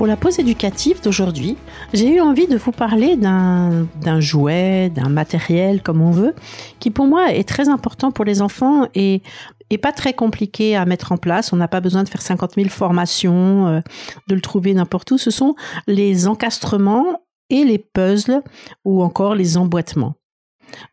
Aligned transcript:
Pour 0.00 0.06
la 0.06 0.16
pause 0.16 0.38
éducative 0.38 1.02
d'aujourd'hui, 1.02 1.58
j'ai 1.92 2.08
eu 2.10 2.22
envie 2.22 2.46
de 2.46 2.56
vous 2.56 2.72
parler 2.72 3.16
d'un 3.18 3.86
jouet, 4.18 4.88
d'un 4.88 5.10
matériel, 5.10 5.82
comme 5.82 6.00
on 6.00 6.10
veut, 6.10 6.34
qui 6.78 6.90
pour 6.90 7.06
moi 7.06 7.34
est 7.34 7.46
très 7.46 7.68
important 7.68 8.10
pour 8.10 8.24
les 8.24 8.40
enfants 8.40 8.88
et, 8.94 9.20
pas 9.82 9.92
très 9.92 10.14
compliqué 10.14 10.74
à 10.74 10.86
mettre 10.86 11.12
en 11.12 11.18
place. 11.18 11.52
On 11.52 11.56
n'a 11.56 11.68
pas 11.68 11.82
besoin 11.82 12.02
de 12.02 12.08
faire 12.08 12.22
50 12.22 12.54
000 12.54 12.70
formations, 12.70 13.66
euh, 13.66 13.80
de 14.26 14.34
le 14.34 14.40
trouver 14.40 14.72
n'importe 14.72 15.10
où. 15.10 15.18
Ce 15.18 15.30
sont 15.30 15.54
les 15.86 16.26
encastrements 16.26 17.20
et 17.50 17.62
les 17.64 17.76
puzzles 17.76 18.42
ou 18.86 19.02
encore 19.02 19.34
les 19.34 19.58
emboîtements. 19.58 20.14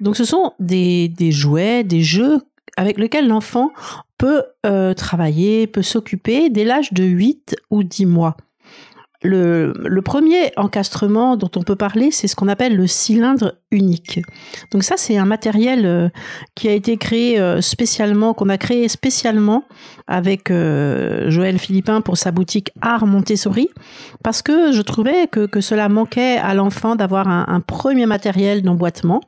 Donc 0.02 0.18
ce 0.18 0.26
sont 0.26 0.52
des, 0.60 1.08
des 1.08 1.32
jouets, 1.32 1.86
des 1.86 2.02
jeux 2.02 2.42
avec 2.76 2.98
lesquels 2.98 3.30
l'enfant 3.30 3.72
peut 4.18 4.44
euh, 4.66 4.94
travailler, 4.94 5.66
peut 5.66 5.82
s'occuper 5.82 6.50
dès 6.50 6.66
l'âge 6.66 6.92
de 6.92 7.06
8 7.06 7.56
ou 7.70 7.84
10 7.84 8.06
mois. 8.06 8.36
Le, 9.24 10.00
premier 10.02 10.52
encastrement 10.58 11.38
dont 11.38 11.50
on 11.56 11.64
peut 11.64 11.76
parler, 11.76 12.12
c'est 12.12 12.28
ce 12.28 12.36
qu'on 12.36 12.48
appelle 12.48 12.76
le 12.76 12.86
cylindre 12.86 13.56
unique. 13.72 14.22
Donc 14.72 14.84
ça, 14.84 14.96
c'est 14.96 15.18
un 15.18 15.26
matériel 15.26 15.86
euh, 15.86 16.10
qui 16.54 16.68
a 16.68 16.74
été 16.74 16.98
créé 16.98 17.40
euh, 17.40 17.60
spécialement, 17.60 18.36
qu'on 18.36 18.50
a 18.50 18.60
créé 18.60 18.88
spécialement 18.88 19.64
avec 20.06 20.52
euh, 20.52 21.32
Joël 21.32 21.58
Philippin 21.58 22.02
pour 22.02 22.18
sa 22.18 22.32
boutique 22.32 22.72
Art 22.82 23.08
Montessori, 23.08 23.70
parce 24.24 24.44
que 24.44 24.72
je 24.72 24.82
trouvais 24.84 25.28
que, 25.28 25.48
cela 25.62 25.90
manquait 25.90 26.38
à 26.38 26.54
l'enfant 26.54 26.96
d'avoir 26.96 27.28
un, 27.28 27.46
un 27.48 27.60
premier 27.60 28.06
matériel 28.06 28.62
d'emboîtement, 28.62 29.22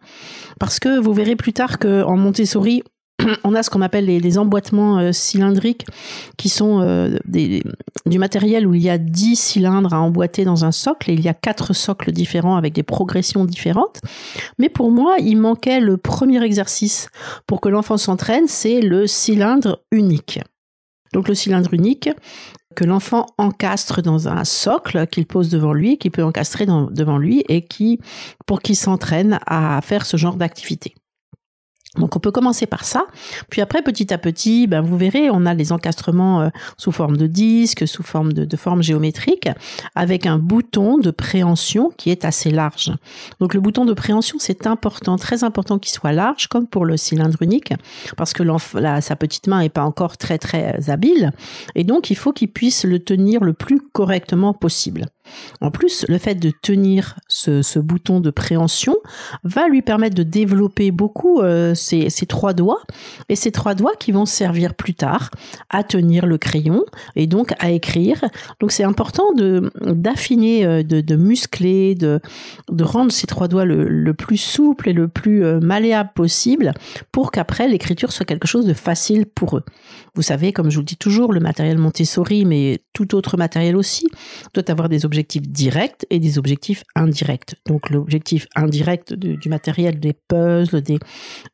parce 0.60 0.80
que 0.80 1.00
vous 1.00 1.14
verrez 1.14 1.36
plus 1.36 1.54
tard 1.54 1.80
qu'en 1.80 2.16
Montessori, 2.16 2.84
on 3.44 3.54
a 3.54 3.64
ce 3.64 3.70
qu'on 3.70 3.82
appelle 3.82 4.06
les, 4.06 4.38
emboîtements 4.38 5.00
euh, 5.00 5.12
cylindriques, 5.12 5.86
qui 6.38 6.50
sont 6.50 6.82
euh, 6.82 7.18
du 7.26 8.20
matériel 8.20 8.68
où 8.68 8.74
il 8.74 8.82
y 8.82 8.90
a 8.90 8.98
10 8.98 9.36
cylindres 9.36 9.94
à 9.94 10.00
emboîter 10.00 10.46
dans 10.46 10.66
un 10.66 10.72
socle, 10.72 11.12
et 11.12 11.14
il 11.14 11.22
y 11.22 11.30
a 11.30 11.34
quatre 11.34 11.74
socles 11.74 12.12
différents 12.12 12.56
avec 12.56 12.74
des 12.74 12.84
progressions 12.84 13.46
différentes. 13.46 14.00
Mais 14.58 14.70
pour 14.70 14.92
moi, 14.92 15.16
il 15.20 15.38
manquait 15.38 15.80
le 15.80 15.98
premier 15.98 16.44
exercice 16.44 17.10
pour 17.48 17.62
que 17.62 17.70
l'enfant 17.70 17.98
s'entraîne, 17.98 18.48
c'est 18.48 18.82
le 18.82 19.08
cylindre 19.08 19.82
unique. 19.92 20.40
Donc 21.14 21.28
le 21.28 21.34
cylindre 21.34 21.74
unique, 21.74 22.10
que 22.76 22.84
l'enfant 22.84 23.26
encastre 23.38 24.02
dans 24.02 24.28
un 24.28 24.46
socle 24.46 25.08
qu'il 25.08 25.26
pose 25.26 25.50
devant 25.50 25.74
lui, 25.74 25.98
qu'il 25.98 26.12
peut 26.12 26.24
encastrer 26.24 26.66
devant 26.66 27.18
lui 27.18 27.44
et 27.50 27.66
qui, 27.66 28.00
pour 28.46 28.62
qu'il 28.62 28.76
s'entraîne 28.76 29.40
à 29.48 29.82
faire 29.82 30.06
ce 30.06 30.18
genre 30.18 30.36
d'activité. 30.36 30.94
Donc 31.98 32.16
on 32.16 32.20
peut 32.20 32.32
commencer 32.32 32.68
par 32.68 32.86
ça, 32.86 33.08
puis 33.50 33.62
après 33.62 33.82
petit 33.82 34.14
à 34.14 34.20
petit, 34.20 34.68
ben 34.68 34.82
vous 34.82 34.96
verrez, 34.96 35.32
on 35.32 35.48
a 35.48 35.56
les 35.56 35.72
encastrements 35.72 36.42
euh, 36.42 36.50
sous 36.78 36.92
forme 36.92 37.18
de 37.18 37.26
disque, 37.26 37.88
sous 37.88 38.04
forme 38.04 38.32
de, 38.32 38.46
de, 38.46 38.58
forme 38.58 38.84
géométrique, 38.84 39.50
avec 39.96 40.28
un 40.28 40.38
bouton 40.38 41.00
de 41.00 41.10
préhension 41.10 41.92
qui 41.98 42.12
est 42.12 42.26
assez 42.26 42.52
large. 42.52 42.92
Donc 43.40 43.56
le 43.56 43.60
bouton 43.60 43.86
de 43.86 43.94
préhension, 43.94 44.38
c'est 44.40 44.68
important, 44.68 45.18
très 45.18 45.44
important 45.44 45.80
qu'il 45.80 45.92
soit 45.92 46.12
large, 46.12 46.48
comme 46.48 46.68
pour 46.68 46.86
le 46.86 46.96
cylindre 46.96 47.42
unique, 47.42 47.74
parce 48.18 48.34
que 48.34 48.44
la, 48.78 49.02
sa 49.02 49.16
petite 49.16 49.48
main 49.48 49.62
est 49.62 49.70
pas 49.70 49.84
encore 49.84 50.18
très 50.18 50.38
très 50.38 50.92
habile, 50.92 51.32
et 51.74 51.84
donc 51.84 52.12
il 52.12 52.16
faut 52.16 52.34
qu'il 52.34 52.52
puisse 52.52 52.84
le 52.84 53.00
tenir 53.00 53.44
le 53.44 53.54
plus 53.54 53.82
correctement 53.82 54.54
possible. 54.54 55.08
En 55.62 55.72
plus, 55.72 56.06
le 56.08 56.18
fait 56.18 56.36
de 56.36 56.52
tenir 56.62 57.16
ce, 57.28 57.80
bouton 57.80 58.20
de 58.20 58.30
préhension 58.30 58.96
va 59.44 59.68
lui 59.68 59.82
permettre 59.82 60.16
de 60.16 60.24
développer 60.24 60.92
beaucoup 60.92 61.42
euh, 61.42 61.74
ses, 61.76 62.10
trois 62.28 62.54
doigts 62.54 62.82
et 63.30 63.36
ces 63.36 63.52
trois 63.52 63.74
doigts 63.74 63.94
qui 64.00 64.12
vont 64.12 64.26
servir 64.26 64.74
plus 64.74 64.94
tard 64.94 65.32
à 65.70 65.84
tenir 65.84 66.26
le 66.26 66.38
crayon 66.38 66.84
et 67.16 67.28
donc 67.28 67.54
à 67.60 67.72
écrire. 67.72 68.24
Donc 68.60 68.72
c'est 68.72 68.84
important 68.84 69.24
d'affiner, 69.82 70.66
euh, 70.66 70.84
de, 70.84 71.16
muscler, 71.16 71.96
de, 71.96 72.20
rendre 72.82 73.12
ces 73.12 73.28
trois 73.28 73.48
doigts 73.48 73.66
le, 73.66 74.14
plus 74.14 74.38
souple 74.38 74.90
et 74.90 74.94
le 74.94 75.08
plus 75.08 75.46
euh, 75.46 75.60
malléable 75.60 76.12
possible 76.16 76.74
pour 77.12 77.32
qu'après 77.32 77.68
l'écriture 77.68 78.12
soit 78.12 78.26
quelque 78.26 78.48
chose 78.48 78.66
de 78.66 78.74
facile 78.74 79.26
pour 79.26 79.58
eux. 79.58 79.64
Vous 80.16 80.22
savez, 80.22 80.52
comme 80.52 80.70
je 80.70 80.76
vous 80.76 80.82
le 80.82 80.86
dis 80.86 80.98
toujours, 80.98 81.34
le 81.34 81.40
matériel 81.40 81.78
Montessori, 81.78 82.46
mais 82.46 82.82
tout 82.94 83.16
autre 83.16 83.38
matériel 83.38 83.78
aussi, 83.78 84.08
doit 84.54 84.70
avoir 84.70 84.90
des 84.90 85.06
objectifs 85.20 85.50
directs 85.50 86.06
et 86.10 86.20
des 86.20 86.38
objectifs 86.38 86.84
indirects. 86.96 87.56
Donc 87.66 87.90
l'objectif 87.90 88.48
indirect 88.56 89.14
du, 89.14 89.50
matériel, 89.50 90.00
des 90.00 90.14
puzzles, 90.14 90.82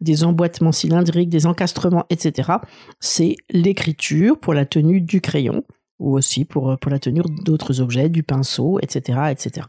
des, 0.02 0.24
emboîtements 0.24 0.72
cylindriques, 0.72 1.30
des 1.30 1.48
encastrements, 1.48 2.06
etc., 2.12 2.52
c'est 3.00 3.36
l'écriture 3.50 4.40
pour 4.40 4.54
la 4.54 4.66
tenue 4.66 5.02
du 5.02 5.20
crayon 5.20 5.64
ou 5.98 6.16
aussi 6.16 6.46
pour, 6.46 6.78
pour 6.80 6.92
la 6.92 7.00
tenue 7.00 7.22
d'autres 7.44 7.82
objets, 7.82 8.10
du 8.10 8.22
pinceau, 8.22 8.80
etc., 8.82 9.32
etc. 9.32 9.66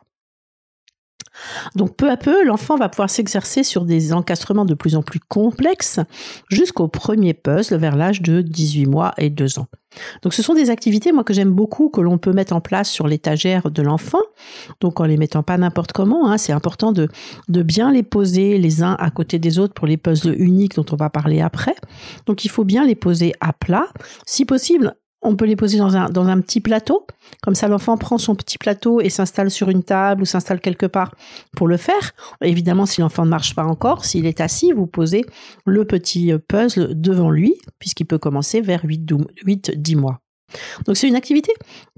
Donc 1.75 1.97
peu 1.97 2.11
à 2.11 2.17
peu, 2.17 2.45
l'enfant 2.45 2.77
va 2.77 2.89
pouvoir 2.89 3.11
s'exercer 3.11 3.63
sur 3.63 3.85
des 3.85 4.13
encastrements 4.13 4.65
de 4.65 4.75
plus 4.75 4.97
en 4.97 5.03
plus 5.03 5.21
complexes 5.21 6.01
jusqu'au 6.51 6.89
premier 6.89 7.35
puzzle 7.35 7.77
vers 7.77 7.97
l'âge 7.97 8.23
de 8.23 8.41
18 8.41 8.87
mois 8.87 9.13
et 9.19 9.31
2 9.31 9.59
ans. 9.59 9.67
Donc 10.23 10.35
ce 10.35 10.43
sont 10.43 10.55
des 10.55 10.71
activités 10.71 11.13
moi 11.13 11.25
que 11.25 11.33
j'aime 11.33 11.53
beaucoup 11.53 11.89
que 11.89 12.01
l'on 12.01 12.19
peut 12.19 12.33
mettre 12.33 12.55
en 12.55 12.61
place 12.61 12.91
sur 12.91 13.07
l'étagère 13.07 13.71
de 13.71 13.83
l'enfant. 13.83 14.21
Donc 14.81 15.01
en 15.01 15.05
les 15.05 15.17
mettant 15.17 15.43
pas 15.43 15.57
n'importe 15.57 15.93
comment, 15.93 16.31
hein, 16.31 16.39
c'est 16.39 16.53
important 16.53 16.93
de, 16.93 17.09
de 17.49 17.63
bien 17.63 17.91
les 17.91 18.03
poser 18.03 18.59
les 18.59 18.83
uns 18.83 18.97
à 18.99 19.11
côté 19.11 19.39
des 19.39 19.59
autres 19.59 19.75
pour 19.75 19.87
les 19.87 19.97
puzzles 19.97 20.35
uniques 20.39 20.77
dont 20.77 20.87
on 20.93 20.97
va 20.97 21.11
parler 21.11 21.41
après. 21.41 21.75
Donc 22.27 22.45
il 22.45 22.49
faut 22.49 22.65
bien 22.65 22.85
les 22.85 22.95
poser 22.95 23.33
à 23.41 23.53
plat, 23.53 23.87
si 24.27 24.45
possible 24.45 24.95
on 25.23 25.37
peut 25.37 25.45
les 25.47 25.57
poser 25.57 25.79
dans 25.79 25.97
un, 25.97 26.41
petit 26.41 26.61
plateau. 26.61 27.07
Comme 27.43 27.55
ça, 27.55 27.69
l'enfant 27.69 27.97
prend 27.97 28.19
son 28.19 28.35
petit 28.35 28.59
plateau 28.59 29.01
et 29.01 29.09
s'installe 29.09 29.51
sur 29.51 29.71
une 29.71 29.83
table 29.83 30.23
ou 30.23 30.25
s'installe 30.25 30.61
quelque 30.61 30.87
part 30.87 31.15
pour 31.57 31.69
le 31.69 31.77
faire. 31.77 32.13
Évidemment, 32.43 32.87
si 32.87 33.01
l'enfant 33.01 33.25
ne 33.25 33.31
marche 33.31 33.55
pas 33.55 33.65
encore, 33.65 34.05
s'il 34.05 34.27
est 34.27 34.41
assis, 34.41 34.73
vous 34.73 34.87
posez 34.87 35.25
le 35.65 35.85
petit 35.85 36.33
puzzle 36.49 37.01
devant 37.01 37.31
lui, 37.31 37.55
puisqu'il 37.79 38.07
peut 38.07 38.19
commencer 38.19 38.61
vers 38.61 38.85
8-10 38.85 39.97
mois. 39.97 40.21
Donc 40.87 40.97
c'est 40.97 41.09
une 41.09 41.17
activité 41.17 41.53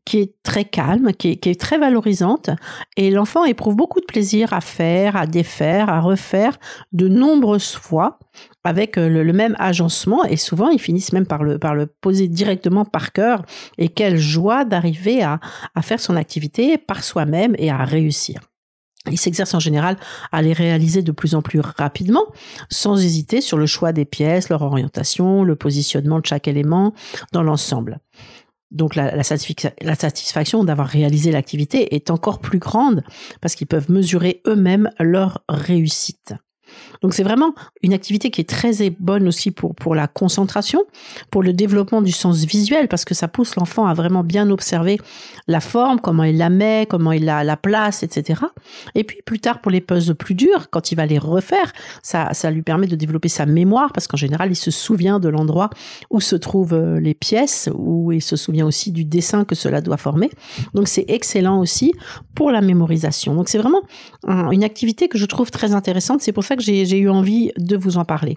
qui 0.05 0.21
est 0.21 0.35
très 0.43 0.65
calme, 0.65 1.13
qui 1.13 1.29
est, 1.33 1.61
très 1.61 1.77
valorisante, 1.77 2.49
et 2.97 3.11
l'enfant 3.11 3.45
éprouve 3.45 3.77
beaucoup 3.77 4.01
de 4.01 4.07
plaisir 4.07 4.55
à 4.55 4.63
faire, 4.63 5.17
à 5.17 5.27
défaire, 5.27 5.91
à 5.91 6.01
refaire 6.01 6.59
de 6.93 7.09
nombreuses 7.09 7.75
fois 7.75 8.19
avec 8.65 8.97
euh, 8.97 9.09
le, 9.09 9.33
même 9.35 9.55
agencement, 9.59 10.25
et 10.25 10.37
souvent 10.37 10.71
ils 10.71 10.81
finissent 10.81 11.13
même 11.13 11.27
par 11.27 11.45
le, 11.45 11.59
poser 12.01 12.29
directement 12.29 12.87
par 12.87 13.13
cœur, 13.13 13.45
et 13.77 13.91
quelle 13.91 14.17
joie 14.17 14.65
d'arriver 14.65 15.23
à 15.23 15.39
faire 15.83 16.01
son 16.01 16.17
activité 16.17 16.79
par 16.79 17.05
soi-même 17.05 17.55
et 17.59 17.71
à 17.71 17.85
réussir. 17.85 18.41
Il 19.11 19.19
s'exerce 19.19 19.55
en 19.55 19.61
général 19.61 19.97
à 20.33 20.43
les 20.43 20.53
réaliser 20.53 21.03
de 21.03 21.13
plus 21.13 21.35
en 21.35 21.43
plus 21.43 21.61
rapidement, 21.61 22.27
sans 22.71 23.03
hésiter 23.03 23.41
sur 23.41 23.59
le 23.59 23.67
choix 23.67 23.93
des 23.93 24.05
pièces, 24.05 24.49
leur 24.49 24.63
orientation, 24.63 25.45
le 25.45 25.57
positionnement 25.57 26.21
de 26.21 26.27
chaque 26.27 26.49
élément 26.49 26.95
dans 27.33 27.43
l'ensemble. 27.43 27.99
Donc 28.71 28.97
la, 28.97 29.17
la, 29.17 29.23
satisfaction 29.23 30.63
d'avoir 30.63 30.89
réalisé 30.89 31.33
l'activité 31.33 31.95
est 31.95 32.11
encore 32.11 32.39
plus 32.39 32.59
grande 32.59 33.03
parce 33.41 33.55
qu'ils 33.55 33.67
peuvent 33.67 33.91
mesurer 33.91 34.43
eux-mêmes 34.47 34.91
leur 34.99 35.43
réussite. 35.49 36.35
Donc 37.03 37.15
c'est 37.15 37.23
vraiment 37.23 37.55
une 37.83 37.93
activité 37.93 38.31
qui 38.31 38.41
est 38.41 38.49
très 38.49 38.91
bonne 38.99 39.29
aussi 39.29 39.51
pour, 39.51 39.75
pour 39.75 39.95
la 39.95 40.07
concentration, 40.07 40.85
pour 41.31 41.43
le 41.43 41.53
développement 41.53 42.03
du 42.03 42.13
sens 42.13 42.45
visuel, 42.45 42.89
parce 42.89 43.05
que 43.05 43.15
ça 43.15 43.29
pousse 43.29 43.57
l'enfant 43.57 43.87
à 43.87 43.95
vraiment 43.95 44.25
bien 44.25 44.51
observer 44.51 44.99
la 45.47 45.61
forme, 45.61 46.01
comment 46.01 46.25
il 46.25 46.39
la 46.39 46.51
met, 46.51 46.87
comment 46.89 47.13
il 47.13 47.25
la, 47.25 47.45
la 47.45 47.57
place, 47.57 48.03
etc. 48.03 48.43
Et 48.95 49.05
puis 49.05 49.19
plus 49.25 49.41
tard 49.41 49.61
pour 49.61 49.71
les 49.71 49.81
puzzles 49.81 50.15
plus 50.15 50.35
durs, 50.35 50.71
quand 50.71 50.93
il 50.93 50.95
va 50.95 51.07
les 51.07 51.19
refaire, 51.19 51.73
ça, 52.03 52.33
ça 52.35 52.51
lui 52.51 52.63
permet 52.63 52.87
de 52.87 52.97
développer 52.97 53.29
sa 53.29 53.47
mémoire, 53.47 53.93
parce 53.93 54.07
qu'en 54.07 54.17
général 54.17 54.51
il 54.51 54.57
se 54.57 54.71
souvient 54.71 55.21
de 55.21 55.29
l'endroit 55.29 55.71
où 56.11 56.21
se 56.21 56.37
trouvent 56.37 56.75
euh, 56.75 57.01
les 57.01 57.15
pièces, 57.15 57.69
où 57.75 58.13
il 58.13 58.23
se 58.23 58.37
souvient 58.37 58.67
aussi 58.67 58.93
du 58.93 59.05
dessin 59.05 59.45
que 59.45 59.55
cela 59.55 59.81
doit 59.81 59.97
former. 59.97 60.31
Donc 60.75 60.89
c'est 60.89 61.05
excellent 61.09 61.61
aussi 61.61 61.93
pour 62.35 62.51
la 62.51 62.61
mémorisation. 62.61 63.35
Donc 63.35 63.49
c'est 63.49 63.59
vraiment 63.59 63.83
une 64.27 64.65
activité 64.65 65.09
que 65.09 65.19
je 65.19 65.27
trouve 65.27 65.51
très 65.51 65.73
intéressante. 65.75 66.21
C'est 66.21 66.33
pour 66.33 66.45
ça 66.45 66.57
que 66.57 66.63
j'ai 66.85 66.99
eu 66.99 67.09
envie 67.09 67.51
de 67.57 67.77
vous 67.77 67.97
en 67.97 68.05
parler. 68.05 68.37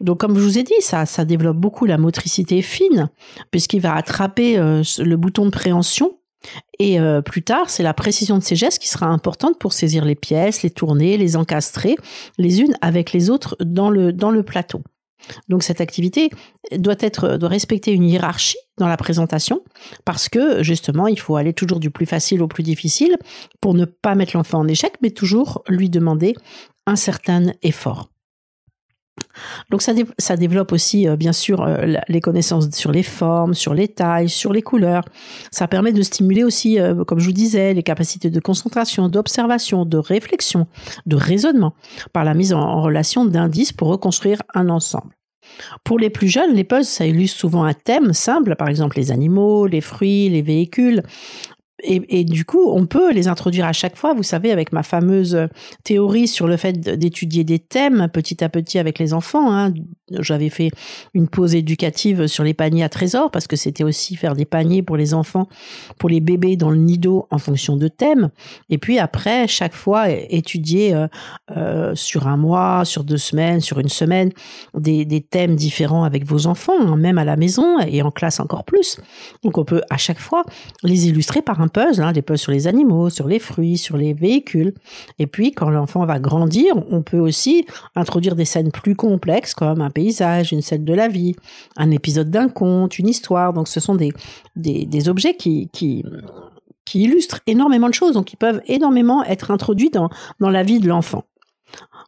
Donc, 0.00 0.18
comme 0.18 0.36
je 0.36 0.42
vous 0.42 0.58
ai 0.58 0.64
dit, 0.64 0.74
ça, 0.80 1.06
développe 1.24 1.56
beaucoup 1.56 1.86
la 1.86 1.96
motricité 1.96 2.60
fine, 2.60 3.08
puisqu'il 3.50 3.80
va 3.80 3.94
attraper 3.94 4.58
euh, 4.58 4.82
le 4.98 5.16
bouton 5.16 5.44
de 5.44 5.50
préhension. 5.50 6.18
Et 6.80 6.98
euh, 6.98 7.22
plus 7.22 7.42
tard, 7.42 7.70
c'est 7.70 7.84
la 7.84 7.94
précision 7.94 8.36
de 8.36 8.42
ses 8.42 8.56
gestes 8.56 8.80
qui 8.80 8.88
sera 8.88 9.06
importante 9.06 9.60
pour 9.60 9.72
saisir 9.72 10.04
les 10.04 10.16
pièces, 10.16 10.64
les 10.64 10.70
tourner, 10.70 11.16
les 11.16 11.36
encastrer 11.36 11.96
les 12.36 12.60
unes 12.60 12.74
avec 12.80 13.12
les 13.12 13.30
autres 13.30 13.56
dans 13.60 13.90
le, 13.90 14.12
dans 14.12 14.32
le 14.32 14.42
plateau. 14.42 14.82
Donc 15.48 15.62
cette 15.62 15.80
activité 15.80 16.30
doit 16.76 16.96
être 17.00 17.36
doit 17.36 17.48
respecter 17.48 17.92
une 17.92 18.04
hiérarchie 18.04 18.56
dans 18.78 18.88
la 18.88 18.96
présentation 18.96 19.62
parce 20.04 20.28
que 20.28 20.62
justement 20.62 21.06
il 21.06 21.18
faut 21.18 21.36
aller 21.36 21.52
toujours 21.52 21.80
du 21.80 21.90
plus 21.90 22.06
facile 22.06 22.42
au 22.42 22.48
plus 22.48 22.62
difficile 22.62 23.16
pour 23.60 23.74
ne 23.74 23.84
pas 23.84 24.14
mettre 24.14 24.36
l'enfant 24.36 24.60
en 24.60 24.68
échec 24.68 24.94
mais 25.02 25.10
toujours 25.10 25.62
lui 25.68 25.90
demander 25.90 26.34
un 26.86 26.96
certain 26.96 27.52
effort. 27.62 28.12
Donc 29.70 29.82
ça, 29.82 30.36
développe 30.36 30.72
aussi 30.72 31.06
euh, 31.06 31.16
bien 31.16 31.32
sûr 31.32 31.62
euh, 31.62 31.94
les 32.08 32.20
connaissances 32.20 32.70
sur 32.70 32.92
les 32.92 33.02
formes, 33.02 33.54
sur 33.54 33.74
les 33.74 33.88
tailles, 33.88 34.28
sur 34.28 34.52
les 34.52 34.62
couleurs. 34.62 35.04
Ça 35.50 35.68
permet 35.68 35.92
de 35.92 36.02
stimuler 36.02 36.44
aussi, 36.44 36.80
euh, 36.80 37.04
comme 37.04 37.18
je 37.18 37.26
vous 37.26 37.32
disais, 37.32 37.74
les 37.74 37.82
capacités 37.82 38.30
de 38.30 38.40
concentration, 38.40 39.08
d'observation, 39.08 39.84
de 39.84 39.98
réflexion, 39.98 40.66
de 41.06 41.16
raisonnement, 41.16 41.74
par 42.12 42.24
la 42.24 42.34
mise 42.34 42.52
en 42.52 42.82
relation 42.82 43.24
d'indices 43.24 43.72
pour 43.72 43.88
reconstruire 43.88 44.42
un 44.54 44.68
ensemble. 44.68 45.14
Pour 45.84 45.98
les 45.98 46.08
plus 46.08 46.28
jeunes, 46.28 46.54
les 46.54 46.64
puzzles, 46.64 46.84
ça 46.84 47.06
illustre 47.06 47.38
souvent 47.38 47.64
un 47.64 47.74
thème 47.74 48.12
simple, 48.12 48.56
par 48.56 48.68
exemple 48.68 48.96
les 48.96 49.10
animaux, 49.10 49.66
les 49.66 49.80
fruits, 49.80 50.28
les 50.30 50.42
véhicules, 50.42 51.02
et, 51.84 52.24
du 52.24 52.44
coup, 52.44 52.70
on 52.70 52.86
peut 52.86 53.12
les 53.12 53.26
introduire 53.26 53.66
à 53.66 53.72
chaque 53.72 53.96
fois. 53.96 54.14
Vous 54.14 54.22
savez, 54.22 54.52
avec 54.52 54.72
ma 54.72 54.82
fameuse 54.82 55.48
théorie 55.82 56.28
sur 56.28 56.46
le 56.46 56.56
fait 56.56 56.78
d'étudier 56.78 57.42
des 57.42 57.58
thèmes 57.58 58.08
petit 58.12 58.44
à 58.44 58.48
petit 58.48 58.78
avec 58.78 58.98
les 58.98 59.12
enfants. 59.12 59.52
Hein. 59.52 59.74
J'avais 60.20 60.48
fait 60.48 60.70
une 61.14 61.28
pause 61.28 61.54
éducative 61.54 62.26
sur 62.26 62.44
les 62.44 62.54
paniers 62.54 62.84
à 62.84 62.88
trésors 62.88 63.30
parce 63.30 63.46
que 63.46 63.56
c'était 63.56 63.82
aussi 63.82 64.14
faire 64.14 64.34
des 64.36 64.44
paniers 64.44 64.82
pour 64.82 64.96
les 64.96 65.12
enfants, 65.14 65.48
pour 65.98 66.08
les 66.08 66.20
bébés 66.20 66.56
dans 66.56 66.70
le 66.70 66.76
nido 66.76 67.26
en 67.30 67.38
fonction 67.38 67.76
de 67.76 67.88
thèmes. 67.88 68.30
Et 68.70 68.78
puis 68.78 68.98
après, 68.98 69.48
chaque 69.48 69.74
fois, 69.74 70.10
étudier 70.10 70.94
euh, 70.94 71.08
euh, 71.56 71.94
sur 71.96 72.28
un 72.28 72.36
mois, 72.36 72.84
sur 72.84 73.02
deux 73.02 73.16
semaines, 73.16 73.60
sur 73.60 73.80
une 73.80 73.88
semaine, 73.88 74.30
des, 74.74 75.04
des 75.04 75.20
thèmes 75.20 75.56
différents 75.56 76.04
avec 76.04 76.26
vos 76.26 76.46
enfants, 76.46 76.80
hein, 76.80 76.96
même 76.96 77.18
à 77.18 77.24
la 77.24 77.36
maison 77.36 77.80
et 77.80 78.02
en 78.02 78.10
classe 78.10 78.38
encore 78.38 78.64
plus. 78.64 78.98
Donc 79.42 79.58
on 79.58 79.64
peut 79.64 79.82
à 79.90 79.96
chaque 79.96 80.20
fois 80.20 80.44
les 80.84 81.08
illustrer 81.08 81.42
par 81.42 81.60
un 81.60 81.68
puzzles, 81.72 82.02
hein, 82.02 82.12
des 82.12 82.22
puzzles 82.22 82.38
sur 82.38 82.52
les 82.52 82.66
animaux, 82.66 83.10
sur 83.10 83.26
les 83.26 83.38
fruits, 83.38 83.78
sur 83.78 83.96
les 83.96 84.14
véhicules. 84.14 84.74
Et 85.18 85.26
puis, 85.26 85.52
quand 85.52 85.70
l'enfant 85.70 86.04
va 86.06 86.18
grandir, 86.18 86.74
on 86.90 87.02
peut 87.02 87.18
aussi 87.18 87.66
introduire 87.94 88.36
des 88.36 88.44
scènes 88.44 88.70
plus 88.70 88.94
complexes, 88.94 89.54
comme 89.54 89.80
un 89.80 89.90
paysage, 89.90 90.52
une 90.52 90.62
scène 90.62 90.84
de 90.84 90.94
la 90.94 91.08
vie, 91.08 91.34
un 91.76 91.90
épisode 91.90 92.30
d'un 92.30 92.48
conte, 92.48 92.98
une 92.98 93.08
histoire. 93.08 93.52
Donc, 93.52 93.68
ce 93.68 93.80
sont 93.80 93.94
des, 93.94 94.12
des, 94.56 95.08
objets 95.08 95.34
qui, 95.34 95.68
qui, 95.72 96.04
illustrent 96.94 97.40
énormément 97.46 97.88
de 97.88 97.94
choses, 97.94 98.14
donc 98.14 98.26
qui 98.26 98.36
peuvent 98.36 98.60
énormément 98.66 99.24
être 99.24 99.50
introduits 99.50 99.90
dans, 99.90 100.10
dans 100.40 100.50
la 100.50 100.62
vie 100.62 100.78
de 100.78 100.88
l'enfant. 100.88 101.24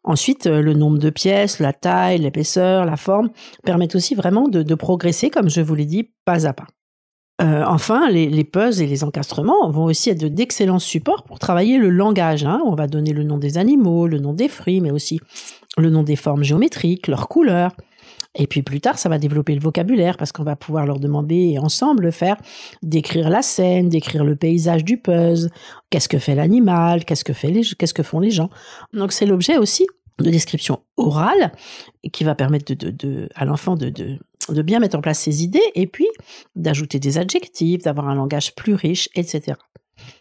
Ensuite, 0.03 0.47
euh, 0.47 0.61
le 0.61 0.75
nombre 0.75 0.99
de 0.99 1.09
pièces, 1.09 1.59
la 1.59 1.73
taille, 1.73 2.19
l'épaisseur, 2.19 2.85
la 2.85 2.97
forme 2.97 3.31
permettent 3.65 3.95
aussi 3.95 4.15
vraiment 4.15 4.49
de 4.49 4.75
progresser, 4.75 5.31
comme 5.31 5.49
je 5.49 5.63
vous 5.63 5.75
l'ai 5.75 5.87
dit, 5.87 6.11
pas 6.27 6.47
à 6.47 6.53
pas. 6.53 6.67
Euh, 7.43 7.65
enfin, 7.67 8.11
les, 8.11 8.29
les, 8.29 8.45
puzzles 8.45 8.85
et 8.85 8.87
les 8.87 9.03
encastrements 9.03 9.69
vont 9.69 9.85
aussi 9.85 10.11
être 10.11 10.25
d'excellents 10.25 10.79
supports 10.79 11.25
pour 11.25 11.41
travailler 11.41 11.79
le 11.79 11.91
langage. 11.91 12.45
Hein. 12.45 12.61
On 12.65 12.75
va 12.75 12.87
donner 12.87 13.13
le 13.13 13.25
nom 13.25 13.39
des 13.39 13.59
animaux, 13.59 14.07
le 14.07 14.19
nom 14.19 14.33
des 14.33 14.49
fruits, 14.49 14.81
mais 14.81 14.93
aussi 14.93 15.21
le 15.77 15.91
nom 15.91 16.05
des 16.05 16.15
formes 16.15 16.45
géométriques, 16.45 17.09
leurs 17.09 17.29
couleurs. 17.29 17.73
Et 18.37 18.47
puis 18.47 18.63
plus 18.63 18.81
tard, 18.81 18.99
ça 18.99 19.09
va 19.09 19.19
développer 19.19 19.55
le 19.55 19.61
vocabulaire 19.61 20.17
parce 20.17 20.33
qu'on 20.33 20.43
va 20.43 20.57
pouvoir 20.57 20.87
leur 20.87 20.99
demander 20.99 21.57
ensemble 21.59 22.11
faire 22.11 22.37
décrire 22.83 23.31
la 23.31 23.43
scène, 23.43 23.89
décrire 23.89 24.25
le 24.25 24.35
paysage 24.35 24.85
du 24.85 24.99
puzzle, 24.99 25.51
qu'est-ce 25.91 26.09
que 26.09 26.19
fait 26.19 26.35
l'animal, 26.35 27.05
qu'est-ce 27.05 27.25
que 27.25 27.33
que 27.93 28.03
font 28.03 28.21
les 28.21 28.31
gens? 28.31 28.51
Donc 28.93 29.13
c'est 29.13 29.27
l'objet 29.27 29.57
aussi 29.57 29.87
de 30.19 30.31
description 30.31 30.81
orale 30.97 31.53
qui 32.13 32.25
va 32.25 32.35
permettre 32.35 32.75
de, 32.75 32.75
de, 32.75 32.91
de 32.91 33.29
à 33.35 33.45
l'enfant 33.45 33.77
de, 33.77 33.89
de 33.89 34.19
de 34.49 34.63
bien 34.63 34.79
mettre 34.79 34.97
en 34.97 35.01
place 35.01 35.21
ses 35.21 35.43
idées 35.43 35.63
et 35.75 35.87
puis 35.87 36.09
d'ajouter 36.55 36.99
des 36.99 37.19
adjectifs, 37.19 37.83
d'avoir 37.83 38.09
un 38.09 38.15
langage 38.15 38.55
plus 38.55 38.75
riche, 38.75 39.09
etc. 39.15 39.57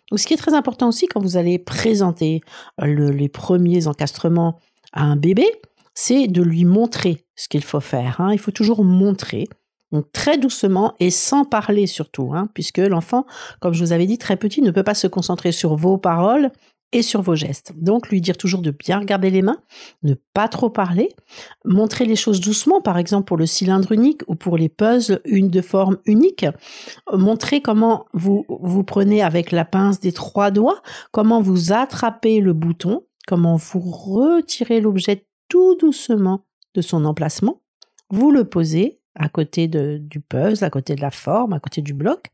Donc, 0.09 0.19
ce 0.19 0.27
qui 0.27 0.33
est 0.33 0.37
très 0.37 0.53
important 0.53 0.89
aussi 0.89 1.07
quand 1.07 1.21
vous 1.21 1.37
allez 1.37 1.59
présenter 1.59 2.41
les 2.81 3.29
premiers 3.29 3.87
encastrements 3.87 4.59
à 4.91 5.03
un 5.03 5.15
bébé, 5.15 5.45
c'est 5.93 6.27
de 6.27 6.41
lui 6.41 6.65
montrer 6.65 7.25
ce 7.35 7.47
qu'il 7.47 7.63
faut 7.63 7.79
faire. 7.79 8.21
Hein. 8.21 8.31
Il 8.31 8.39
faut 8.39 8.51
toujours 8.51 8.83
montrer, 8.83 9.47
donc 9.91 10.11
très 10.11 10.37
doucement 10.37 10.93
et 10.99 11.11
sans 11.11 11.45
parler 11.45 11.87
surtout, 11.87 12.31
hein, 12.33 12.49
puisque 12.53 12.79
l'enfant, 12.79 13.25
comme 13.59 13.73
je 13.73 13.83
vous 13.83 13.91
avais 13.91 14.05
dit, 14.05 14.17
très 14.17 14.37
petit, 14.37 14.61
ne 14.61 14.71
peut 14.71 14.83
pas 14.83 14.95
se 14.95 15.07
concentrer 15.07 15.51
sur 15.51 15.75
vos 15.75 15.97
paroles 15.97 16.51
et 16.93 17.01
sur 17.01 17.21
vos 17.21 17.35
gestes. 17.35 17.73
Donc 17.75 18.09
lui 18.09 18.21
dire 18.21 18.37
toujours 18.37 18.61
de 18.61 18.71
bien 18.71 18.99
regarder 18.99 19.29
les 19.29 19.41
mains, 19.41 19.59
ne 20.03 20.13
pas 20.33 20.47
trop 20.47 20.69
parler, 20.69 21.09
montrer 21.65 22.05
les 22.05 22.15
choses 22.15 22.39
doucement, 22.39 22.81
par 22.81 22.97
exemple 22.97 23.25
pour 23.25 23.37
le 23.37 23.45
cylindre 23.45 23.91
unique 23.91 24.21
ou 24.27 24.35
pour 24.35 24.57
les 24.57 24.69
puzzles 24.69 25.19
une 25.25 25.49
de 25.49 25.61
forme 25.61 25.97
unique, 26.05 26.45
montrer 27.11 27.61
comment 27.61 28.05
vous 28.13 28.45
vous 28.47 28.83
prenez 28.83 29.21
avec 29.21 29.51
la 29.51 29.65
pince 29.65 29.99
des 29.99 30.13
trois 30.13 30.51
doigts, 30.51 30.81
comment 31.11 31.41
vous 31.41 31.73
attrapez 31.73 32.39
le 32.39 32.53
bouton, 32.53 33.05
comment 33.27 33.57
vous 33.57 33.79
retirez 33.79 34.79
l'objet 34.79 35.25
tout 35.49 35.75
doucement 35.75 36.45
de 36.75 36.81
son 36.81 37.05
emplacement, 37.05 37.61
vous 38.09 38.31
le 38.31 38.45
posez 38.45 38.99
à 39.15 39.29
côté 39.29 39.67
de, 39.67 39.97
du 39.99 40.21
puzzle, 40.21 40.63
à 40.63 40.69
côté 40.69 40.95
de 40.95 41.01
la 41.01 41.11
forme, 41.11 41.53
à 41.53 41.59
côté 41.59 41.81
du 41.81 41.93
bloc. 41.93 42.31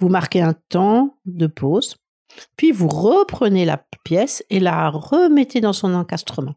Vous 0.00 0.08
marquez 0.08 0.42
un 0.42 0.54
temps 0.68 1.16
de 1.24 1.46
pause 1.46 1.96
puis 2.56 2.72
vous 2.72 2.88
reprenez 2.88 3.64
la 3.64 3.84
pièce 4.04 4.44
et 4.50 4.60
la 4.60 4.90
remettez 4.90 5.60
dans 5.60 5.72
son 5.72 5.94
encastrement. 5.94 6.54